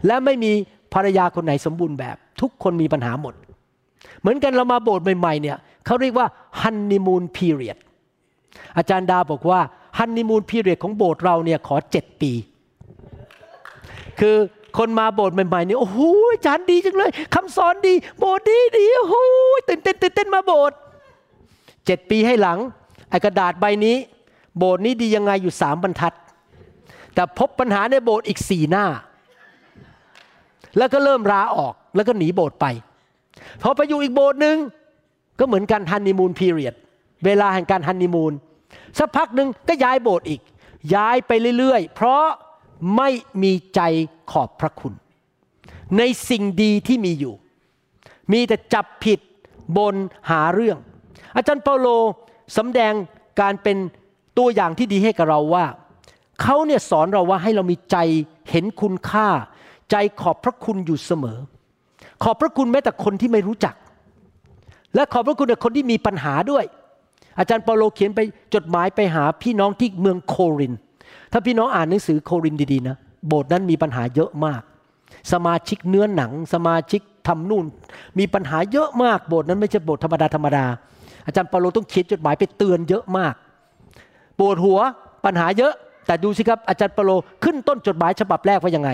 [0.05, 0.51] และไม่มี
[0.93, 3.33] ภรรยาคนไหนสมบูรณ์แบบ ทุกคนมีปัญหาหมด
[4.19, 6.27] เหมือนกันเรามาโบสถ์ใหม่ๆเนี่ยเขาเรียกว่า
[6.61, 7.77] ฮันนีมูนพีเรียด
[8.77, 9.59] อาจารย์ดาบอกว่า
[9.97, 12.31] ฮันนีมูนพีเรียดของโบสถ์เราเนี่ยขอเจ็ดปี
[14.19, 14.35] คือ
[14.77, 15.99] คนมาโบสถ์ใหม่ๆเนี่ยโอ้โห
[16.31, 19.15] อาจารย์ดีจังเลยคำสอนดี โบสถ์ดีดีโอ้โห
[19.67, 20.77] ตื่นเต้นตื่นเต้นมาโบสถ์
[21.85, 22.59] เจ็ดปีให้หลัง
[23.09, 23.95] ไอ้กระดาษใบนี้
[24.57, 26.13] โบสถ์นี้ดียังไงอยู่สามบรรทัด
[27.13, 28.85] แต่พบปัญหาในโบสถ์อีกสี่หน้า
[30.77, 32.65] แล้วก็เริ่มลาออกแล้วก็หนีโบสถ์ไป
[33.61, 34.57] พอไปอยู่อีกโบสถ์หนึ่ง
[35.39, 36.75] ก็เหมือนกันฮันนีมูนพีเรียด
[37.25, 38.33] เวลาแห่งการฮันนีมูน
[38.97, 40.41] สักพักหนึ่งก็ย้ายโบสถ์อีก
[40.95, 42.25] ย้ายไปเรื่อยๆ เพราะ
[42.97, 43.09] ไม่
[43.43, 43.81] มีใจ
[44.31, 44.93] ขอบพระคุณ
[45.97, 47.33] ในสิ่งดีที่มีอยู่
[48.31, 49.19] มีแต่จับผิด
[49.77, 49.95] บน
[50.29, 50.77] หาเรื่อง
[51.35, 51.87] อาจารย์เปาโล
[52.57, 52.93] สำแดง
[53.41, 53.77] การเป็น
[54.37, 55.65] ตัวอย่างที่ดีให้กับเราว่า
[56.41, 57.97] เขาเนี่ยสอนเราว่าให้เรามีใจ
[58.49, 59.27] เห็นคุณค่า
[59.91, 61.39] ใจขอบพระคุณอยู่เสมอ
[62.23, 63.75] ขอบพระคุณแม้แต่คนที่ไม่รู้จัก
[64.95, 66.65] และขอบพระคุณกับคนที่มีปัญหาด้วย
[67.37, 68.19] อาจารย์เปาโลเขียนไป
[68.53, 70.73] จดหมายไปหาพี่น้องที่เมืองโคริน
[71.31, 72.97] ถ้าพี่น้องอ่านหนังสือโครินดีๆนะ
[73.27, 74.61] โบสถ์นั้นมีปัญหาเยอะมาก
[75.33, 77.65] สมาชิกเนื้อหนัง สมาชิกทำนู่น
[78.19, 80.65] มีปัญหาเยอะมากโบสถ์นั้นไม่ใช่โบสถ์ธรรมดาธรรมดา
[81.25, 83.33] อาจารย์เปาโลต้องเขียนจดหมายไปเตือนเยอะมาก
[84.39, 84.79] ปวดหัว
[85.25, 85.73] ปัญหาเยอะ
[86.07, 87.11] แต่ดูสิครับอาจารย์เปาโล
[87.43, 88.89] ขึ้นต้นจดหมายฉบับแรกว่ายังไง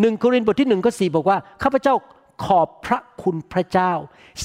[0.00, 1.94] หนึ่งโครินธ์บทที่หนึ่งก็สี่บอกว่าข้าพเจ้า
[2.44, 3.92] ขอบพระคุณพระเจ้า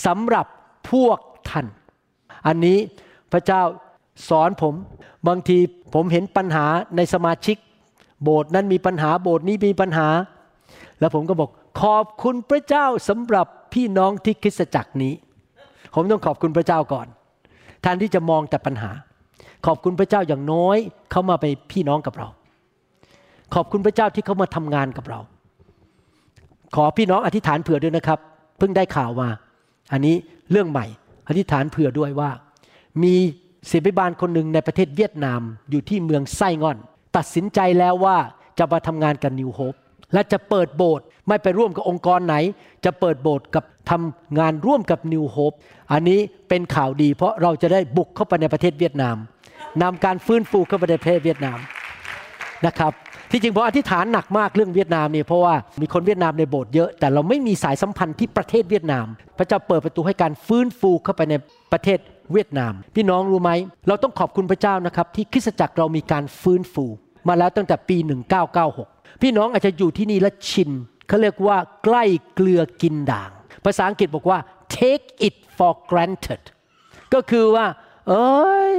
[0.06, 0.46] สำหรับ
[0.92, 1.20] พวก
[1.50, 1.66] ท่าน
[2.48, 2.78] อันนี้
[3.32, 3.62] พระเจ้า
[4.30, 4.74] สอนผม
[5.28, 5.58] บางที
[5.94, 6.66] ผมเห็นปัญหา
[6.96, 7.58] ในสมาชิก
[8.24, 10.08] โบสถ์นั้นมีปัญหาโบสถ์นี้มีปัญหา
[11.00, 11.50] แล้วผมก็บอก
[11.82, 15.14] ขอบคุณพระเจ้าสำหรับพี่น้องที่คริสตจักรนี้
[15.94, 17.08] ผมต้องขอบคุณพระเจ้าก่อน
[17.82, 18.92] แทนที่จะมองแต่ปัญหา
[19.66, 20.78] ขอบคุณพระเจ้าอย่างน้อย
[21.12, 22.28] เขามาเป็นพี่น้องกับเรา
[23.54, 25.20] ขอบคุณพระเจ้าที่เขามาทำงานกับเรา
[26.76, 28.20] ขอพี่น้องอธิษฐานเผื่อด้วยนะครับ
[28.58, 29.30] เพิ่งได้ข่าวมา
[29.92, 30.16] อันนี้
[30.52, 30.86] เรื่องใหม่
[31.28, 32.30] อธิษฐานเผื่อด้วยว่า
[33.04, 33.16] มี
[33.72, 36.78] ศิบิบาลคนหนึ่งในประเทศเวียดนามอยู่ที่เมืองไส้งอน
[37.18, 38.18] ตัดสินใจแล้วว่า
[38.60, 39.74] จะมาทำงานกับนิวโฮป
[40.14, 42.36] และจะเปิดโบสถ์ไม่ไปร่วมกับองค์กรไหน
[42.86, 45.54] จะเปิดโบสถ์กับทำงานร่วมกับนิวโฮป
[45.92, 49.16] อันนี้เป็นข่าวดีเพราะเราจะได้บุกเข้าไปในประเทศเวียดนาม
[49.82, 51.58] นำการฟื้นฟูเข้าไปในประเทศเวียดนาม
[52.66, 52.92] นะครับ
[53.32, 59.06] ที่จริงผมอธิษฐานหนักมากเรื่องเวียดนามเนี่ยเพราะว่ามีคนเวียดนามในโบสถ์เยอะ แต่เราไม่มีสายสัมพันธ์ที่ประเทศเวียดนาม
[59.38, 61.34] พระเจ้าเปิดประตูให้การฟื้นฟูเข้าไปใน
[61.72, 62.00] ประเทศ
[62.34, 63.52] เวียดนาม พี่น้องรู้ไหม
[63.88, 66.86] เราต้องขอบคุณพระเจ้านะครับที่คริสตจักรเรามีการฟื้นฟู
[67.28, 67.98] มาแล้วตั้งแต่ปี
[68.60, 70.70] 1996 พี่น้องอาจจะอยู่ที่นี่และชิน
[71.08, 72.04] เขาเรียกว่าใกล้
[72.34, 73.32] เกลือกินด่าง
[73.66, 74.40] ภาษาอังกฤษบอกว่า
[74.76, 76.44] take it for granted
[77.14, 77.66] ก็คือว่า
[78.10, 78.78] เอ้ย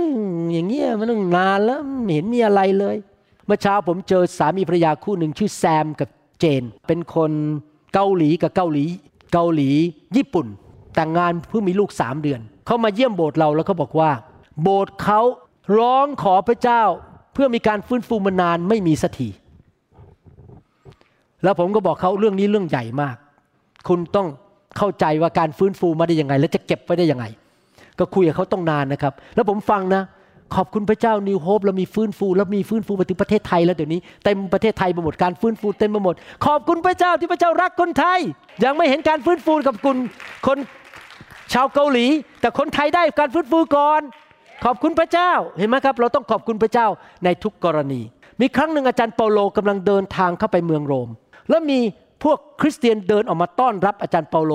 [0.53, 2.97] อย่างเงี้ยมันต้องนานแล้วไม่เห็นมีอะไรเลย
[3.47, 6.09] เมื่อเช้าผมเจอสามีภรรยาคู่หนึ่งชื่อแซมกับ
[6.41, 7.33] เจน เป็นคน
[7.95, 8.85] เกาหลีกับเกาหลี
[9.33, 9.71] เกาหลี
[10.17, 10.47] ญี่ปุ่น
[10.95, 14.11] แต่งงานเพิ่งมีลูกสามเดือน เขามาเยี่ยมโบสถ์เราแล้วเขาบอกว่า
[14.63, 15.21] โบสถ์เขา
[15.79, 16.83] ร้องขอพระเจ้า
[17.41, 19.29] พื่อมีการฟื้นฟูมานานไม่มีสักที
[21.45, 23.17] แล้วผมก็บอกเขาเรื่องนี้เรื่องใหญ่มาก
[23.89, 24.27] คุณต้อง
[24.79, 27.25] เข้าใจว่าการฟื้นฟูมาได้ยังไง และจะเก็บไว้ได้ยังไง
[27.99, 30.03] ก็คุยกับเขาต้องนานนะครับ แล้วผมฟังนะ
[30.55, 36.15] ขอบคุณพระเจ้านิวโฮปแล้วมีฟื้นฟู แล้วมีฟื้นฟูไปถึงประเทศไทยแล้วเดี๋ยวนี้เต็มประเทศไทยไปหมดการฟื้นฟูเต็มไปหมด
[36.47, 38.19] ขอบคุณพระเจ้าที่พระเจ้ารักคนไทย
[38.65, 39.97] ยังไม่เห็นการฟื้นฟูกับคุณ
[40.47, 40.59] คน
[41.53, 42.07] ชาวเกาหลี
[42.41, 44.01] แต่คนไทยได้การฟื้นฟูก่อน
[44.65, 46.87] ขอบคุณพระเจ้าเห็นไหมครับ เราต้องขอบคุณพระเจ้า
[47.25, 48.01] ในทุกกรณี
[48.41, 51.09] มีครั้งหนึ่งอาจารย์เปาโลกำลังเดินทางเข้าไปเมืองโรม
[51.51, 51.81] แล้วมี
[52.23, 54.53] พวกคริสเตียนเดินออกมาต้อนรับอาจารย์เปาโล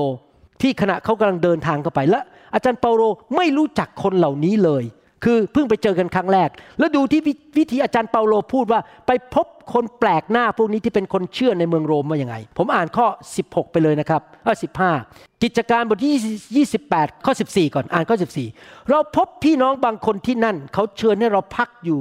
[0.61, 2.19] ที่ขณะเขากำลังเดินทางเข้าไปและ
[2.53, 3.01] อาจารย์เปาโล
[3.35, 4.83] ไม่รู้จักคนเหล่านี้เลย
[5.23, 6.49] คือเพิ่งไปเจอกันครั้งแรก
[6.79, 7.21] แล้วดูที่
[7.57, 13.07] วิธีอาจารย์เปาโลพูดว่า ไปพบคนแปลกหน้าพวกนี้ที่เป็นคนเชื่อในเมืองโรมว่ายังไง ผมอ่านข้อ
[13.39, 14.53] 16 ไปเลยนะครับข้อ
[14.97, 18.17] 15 กิจการบทที่ 28 ข้อ 14 ก่อนอ่านข้อ
[18.53, 21.99] 14 เราพบพี่น้องบางคนที่นั่น เขาเชิญให้เราพักอยู่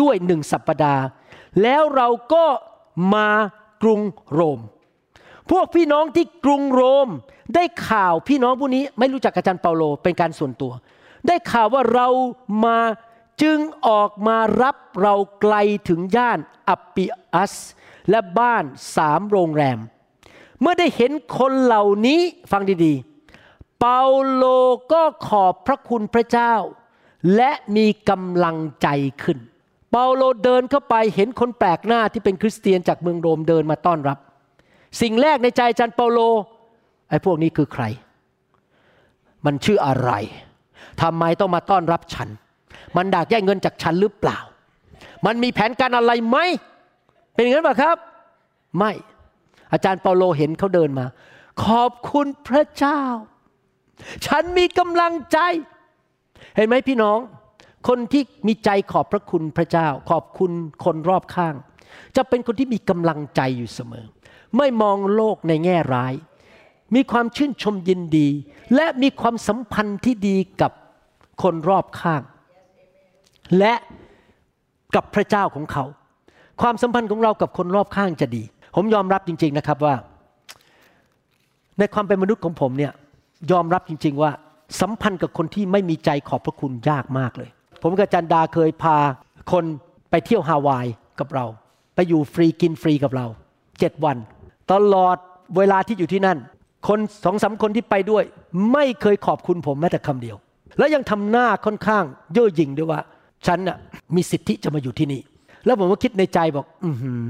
[0.00, 1.04] ด้วยหนึ่งสัปปดาห์
[1.62, 2.44] แล้วเราก็
[3.14, 3.28] มา
[3.82, 4.00] กรุง
[4.32, 4.60] โรม
[5.50, 7.08] พวกพี่น้องที่กรุงโรม
[7.54, 10.72] ได้ข่าวพี่น้องผู้นี้ไม่รู้จักอาจารย์เปาโลเป็นการส่วนตัว
[11.26, 12.08] ได้ข่าวว่าเรา
[12.64, 12.78] มา
[13.42, 15.54] จึงออกมารับเราไกล
[15.88, 17.54] ถึงย่านอัปปิอัส
[18.10, 18.64] และบ้าน
[18.96, 19.78] สามโรงแรม
[20.60, 22.20] เมื่อได้เห็นคนเหล่านี้
[22.52, 24.02] ฟังดีๆ เปา
[24.32, 24.44] โล
[24.92, 26.54] ก็ขอบพระคุณพระเจ้า
[27.36, 28.88] และมีกำลังใจ
[29.22, 29.38] ขึ้น
[29.90, 34.18] เปาโลเดินเข้าไปเห็นคนแปลกหน้าที่เป็นคริสเตียนจากเมืองโรมเดินมาต้อนรับ
[35.00, 36.20] สิ่งแรกในใจจารย์เปาโล
[37.08, 37.84] ไอ้พวกนี้คือใคร
[39.44, 40.10] มันชื่ออะไร
[41.02, 42.28] ทำไมต้องมาต้อนรับฉัน
[42.96, 44.38] มันดักแย่งเงินจากฉันหรือเปล่า
[45.26, 46.38] มันมีแผนการอะไรไหม
[47.34, 47.96] เป็นอย่างนั้นป่ะครับ
[48.78, 48.92] ไม่
[49.72, 51.06] อาจารย์เปาโลเห็นเขาเดินมา
[51.64, 53.02] ขอบคุณพระเจ้า
[54.26, 55.38] ฉันมีกำลังใจ
[56.56, 57.18] เห็นไหมพี่น้อง
[57.88, 60.50] คนที่มีใจขอบพระคุณพระเจ้า ขอบคุณ
[60.84, 61.54] คนรอบข้าง
[62.16, 64.06] จะเป็นคนที่มีกำลังใจอยู่เสมอ
[64.56, 66.14] ไม่มองโลกในแง่ร้าย
[66.94, 68.28] มีความชื่นชมยินดี
[68.74, 70.72] และมีความสัมพันธ์ที่ดีกับ
[71.42, 72.22] คนรอบข้าง
[73.58, 73.74] และ
[74.94, 75.84] กับพระเจ้าของเขา
[76.60, 78.42] ความสัมพันธ์ของเรากับคนรอบข้างจะดี
[78.76, 79.94] ผมยอมรับจริง ๆนะครับว่า
[81.78, 82.92] ในความเป็นมนุษย์ของผมเนี่ย
[83.52, 84.30] ยอมรับจริง ๆว่า
[84.80, 87.50] สัมพันธ์กับคนที่ไม่มีใจขอบพระคุณยากมากเลย
[87.82, 88.96] ผมกับจันดาเคยพา
[89.52, 89.64] คน
[90.10, 90.86] ไปเที่ยวฮาวาย
[91.20, 91.46] กับเรา
[91.94, 93.26] ไปอยู่ฟรีกินฟรีกับเรา
[93.78, 94.16] เจ็ดวัน
[94.72, 95.16] ตลอด
[95.56, 96.38] เวลาที่อยู่ที่นั่น
[96.88, 98.24] คนสองสามคนที่ไปด้วย
[98.72, 100.36] ไม่เคยขอบคุณผมแม้แต่คำเดียว
[100.78, 103.00] แล้วยังทำหน้าค่อนข้างเย่อหยิ่งด้วยว่า
[103.46, 103.76] ฉันน่ะ
[104.14, 105.20] มีสิทธิจะมาอยู่ที่นี่
[105.64, 107.24] แล้วผมก็คิดในใจบอก อือหือ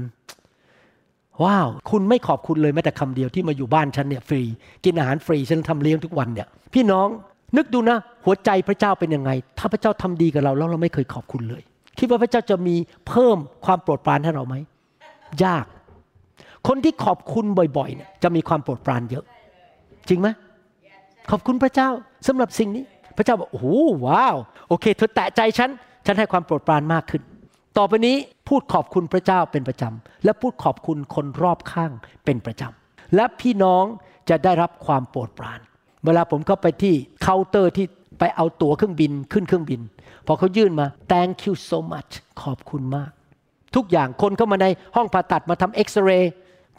[1.43, 4.41] ว้าว คุณไม่ขอบคุณเลยแม้แต่คำเดียวที่มาอยู่บ้านฉันเนี่ยฟรี
[4.85, 7.07] กินอาหารฟรีฉันทำเลี้ยงทุกวันเนี่ย พี่น้อง
[7.57, 11.61] นึกดูนะ หัวใจพระเจ้าเป็นยังไง ถ้าพระเจ้าทำดีกับเราแล้วเราไม่เคยขอบคุณเลย
[11.99, 12.75] คิดว่าพระเจ้าจะมี
[13.07, 14.55] เพิ่มความโปรดปรานให้เราไหม
[15.45, 15.65] ยาก
[16.67, 17.45] คนที่ขอบคุณ
[17.77, 19.25] บ่อยๆเนี่ยจะมีความโปรดปรานเยอะ
[20.09, 20.27] จริงไหม
[21.31, 21.89] ขอบคุณพระเจ้า
[22.27, 22.83] สำหรับสิ่งนี้
[23.17, 23.67] พระเจ้าบอกโอ้โห
[24.05, 24.35] ว้าว
[24.69, 25.69] โอเค เธอแตะใจฉัน
[26.05, 27.21] ฉันให้ความโปรดปรานมากขึ้น
[27.77, 28.15] ต่อไปนี้
[28.49, 31.91] พูดขอบคุณพระเจ้าเป็นประจำและพูดขอบคุณคนรอบข้าง
[32.25, 33.83] เป็นประจำและพี่น้อง
[34.29, 35.59] จะได้รับความโปรดปราน
[36.05, 37.85] เวลาผมเข้าไปที่เคาน์เตอร์ที่
[38.19, 39.81] ไปเอาตั๋วเครื่องบินขึ้นเครื่องบิน
[40.27, 42.11] พอเขายื่นมา thank you so much
[42.43, 43.11] ขอบคุณมาก
[43.75, 46.33] ทุกอย่างคนเข้ามาในห้องผ่าตัดมาทำเอ็กซเรย์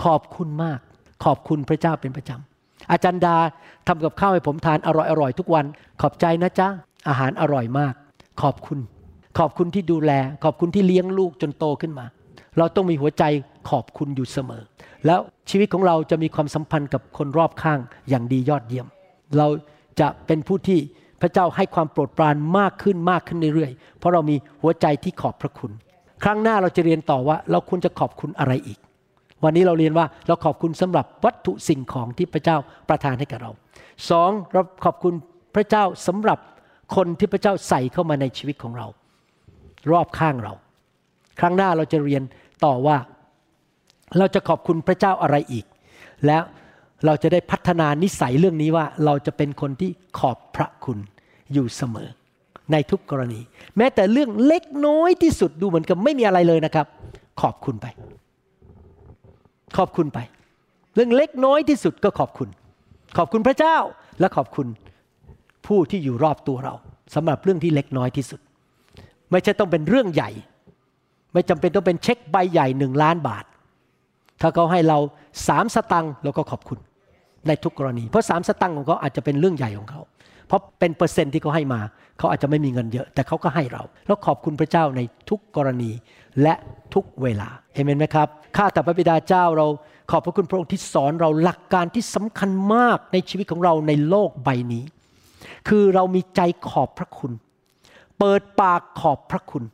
[0.04, 0.78] ขอบคุณมาก
[1.24, 2.53] ขอบคุณพระเจ้าเป็นประจำ
[2.92, 3.36] อาจารย์ดา
[3.86, 5.64] ทำกับข้าวให้ผมทานอร่อยๆทุกวัน
[6.00, 6.68] ขอบใจนะจ๊ะ
[7.08, 7.94] อาหารอร่อยมาก
[8.42, 8.78] ขอบคุณ
[9.38, 10.12] ขอบคุณที่ดูแล
[10.44, 12.06] ขอบคุณที่เลี้ยงลูกจนโตขึ้นมา
[12.58, 13.24] เราต้องมีหัวใจ
[13.70, 14.62] ขอบคุณอยู่เสมอ
[15.06, 15.20] แล้ว
[15.50, 17.78] ชีวิตของเราจะมีความสัมพันธ์กับคนรอบข้าง
[18.08, 18.86] อย่างดียอดเยี่ยม
[19.38, 19.46] เรา
[20.00, 20.80] จะเป็นผู้ที่
[21.20, 25.72] พระเจ้าให้ความโปรดปรานมากขึ้นมากขึ้นเรื่อยๆ เพราะเรามีหัวใจที่ขอบพระคุณ
[26.22, 28.78] ครั้งหน้าเราจะเรียนต่อว่าเราควรจะขอบคุณอะไรอีก
[29.44, 32.56] วันนี้เราเรียนว่าเราขอบคุณสำหรับวัตถุสิ่งของที่พระเจ้า
[32.88, 33.50] ประทานให้กับเรา
[34.10, 35.14] สองเราขอบคุณ
[35.54, 36.38] พระเจ้าสำหรับ
[36.96, 38.86] คนที่พระเจ้าใส่เข้ามาในชีวิตของเรา
[39.92, 40.52] รอบข้างเรา
[41.40, 42.22] ครั้งหน้าเราจะเรียน
[42.64, 42.96] ต่อว่า
[44.18, 45.64] เราจะขอบคุณพระเจ้าอะไรอีก
[46.26, 46.42] แล้ว
[47.06, 50.98] เราจะได้พัฒนานิสัยเรื่องนี้ว่าเราจะเป็นคนที่ขอบพระคุณ
[51.52, 52.08] อยู่เสมอ
[52.72, 53.40] ในทุกกรณี
[53.76, 56.86] แม้แต่เรื่องเล็กน้อยที่สุดดูเหมือนกับไม่มีอะไรเลยนะครับ
[57.40, 57.86] ขอบคุณไป
[59.76, 60.18] ขอบคุณไป
[60.94, 62.48] เรื่องเล็กน้อยที่สุดก็ขอบคุณ
[63.16, 63.76] ขอบคุณพระเจ้า
[64.20, 64.66] และขอบคุณ
[65.66, 66.74] ผู้ที่อยู่รอบตัวเรา
[67.14, 68.40] สำหรับเรื่องที่เล็กน้อยที่สุด
[69.30, 70.30] ไม่ใช่ต้องเป็นเรื่องใหญ่
[71.32, 73.44] ไม่จำเป็นต้องเป็นเช็คใบใหญ่หนึ่งล้านบาท
[74.40, 74.98] ถ้าเขาให้เรา
[75.48, 76.78] สามสตังค์เราก็ขอบคุณ
[77.46, 80.00] ในทุกกรณี เพราะสามสตังค์ของเขาอาจจะเป็นเรื่องใหญ่ของเขา
[80.46, 81.80] เพราะเป็นเปอร์เซ็นต์ที่เขาให้มา
[82.18, 85.00] เขาอาจจะไม่มีเงินเยอะ แต่เขาก็ให้เรา แล้วขอบคุณพระเจ้าใน
[85.30, 85.90] ทุกกรณี
[86.42, 86.54] และ
[86.94, 89.66] ทุกเวลาเห็นไหมครับข้าแต่พระบิดาเจ้าเรา
[90.10, 94.84] ขอบพระคุณพระองค์ที่สอนเราหลักการที่สำคัญมากในชีวิตของเราในโลกใบนี้
[95.68, 97.32] คือเรามีใจขอบพระคุณ
[98.18, 99.64] เปิดปากขอบพระคุณ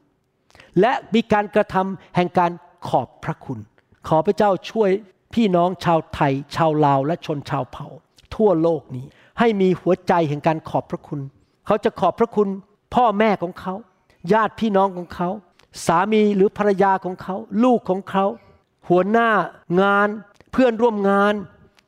[0.80, 2.52] และมีการกระทำแห่งการ
[2.88, 3.58] ขอบพระคุณ
[4.08, 4.90] ขอพระเจ้าช่วย
[5.34, 7.86] พี่น้องชาวไทย ชาวลาวและชนชาวเผ่า
[8.34, 9.04] ทั่วโลกนี้
[9.38, 11.20] ให้มีหัวใจแห่งการขอบพระคุณ
[11.66, 12.48] เขาจะขอบพระคุณ
[12.94, 13.74] พ่อแม่ของเขา
[14.32, 15.28] ญาติพี่น้องของเขา
[15.86, 18.24] สามีหรือภรรยาของเขา ลูกของเขา
[18.88, 19.30] หัวหน้า
[19.80, 20.08] งาน
[20.52, 21.34] เพื่อนร่วมงาน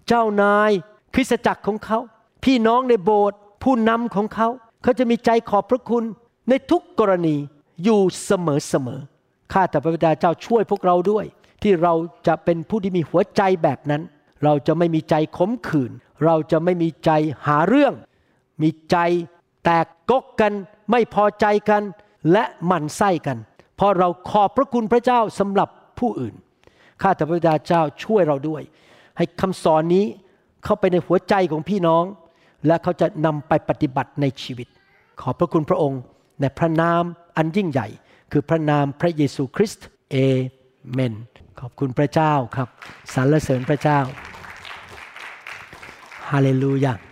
[0.08, 0.70] เจ้านาย
[1.14, 1.98] คริสตจักรของเขา
[2.44, 4.48] พี่น้องในโบสถ์ผู้นำของเขา
[4.82, 6.04] เขาจะมีใจขอบพระคุณ
[6.48, 7.36] ในทุกกรณี
[7.84, 9.00] อยู่เสมอเสมอ
[9.52, 11.24] ข้าแต่พระบิดาเจ้าช่วยพวกเราด้วย
[11.62, 11.94] ที่เรา
[12.26, 14.02] จะเป็นผู้ที่มีหัวใจแบบนั้น
[14.44, 15.92] เราจะไม่มีใจขมขื่น
[16.24, 17.10] เราจะไม่มีใจ
[17.46, 17.94] หาเรื่อง
[18.62, 18.96] มีใจ
[19.64, 20.52] แตกกกกัน
[20.90, 21.82] ไม่พอใจกัน
[22.32, 23.38] และหมั่นไส้กัน
[23.76, 26.34] เพราะเราขอบพระคุณพระเจ้าสำหรับผู้อื่น
[27.02, 28.62] ข้าแต่พระบิดาเจ้าช่วยเราด้วย
[29.16, 30.04] ให้คำสอนนี้
[30.64, 32.04] เข้าไปในหัวใจของพี่น้อง
[32.66, 34.68] และเขาจะนำไปปฏิบัติในชีวิต
[35.20, 36.00] ขอบพระคุณพระองค์
[36.40, 37.02] ในพระนาม
[37.36, 37.88] อันยิ่งใหญ่
[38.32, 40.16] คือพระนามพระเยซูคริสต์เอ
[40.92, 41.14] เมน
[41.60, 42.68] ขอบคุณพระเจ้าครับ
[43.14, 43.98] สรรเสริญพระเจ้า
[46.30, 47.11] ฮาเลลูยา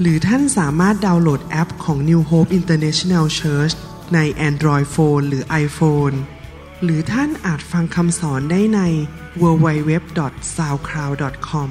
[0.00, 3.74] หรือท่านสามารถดาวน์โหลดแอปของ New Hope International Church
[4.14, 4.18] ใน
[4.48, 6.16] Android Phone หรือ iPhone
[6.82, 8.80] หรือท่านอาจฟังคำสอนได้ใน
[9.42, 11.70] www.soundcloud.com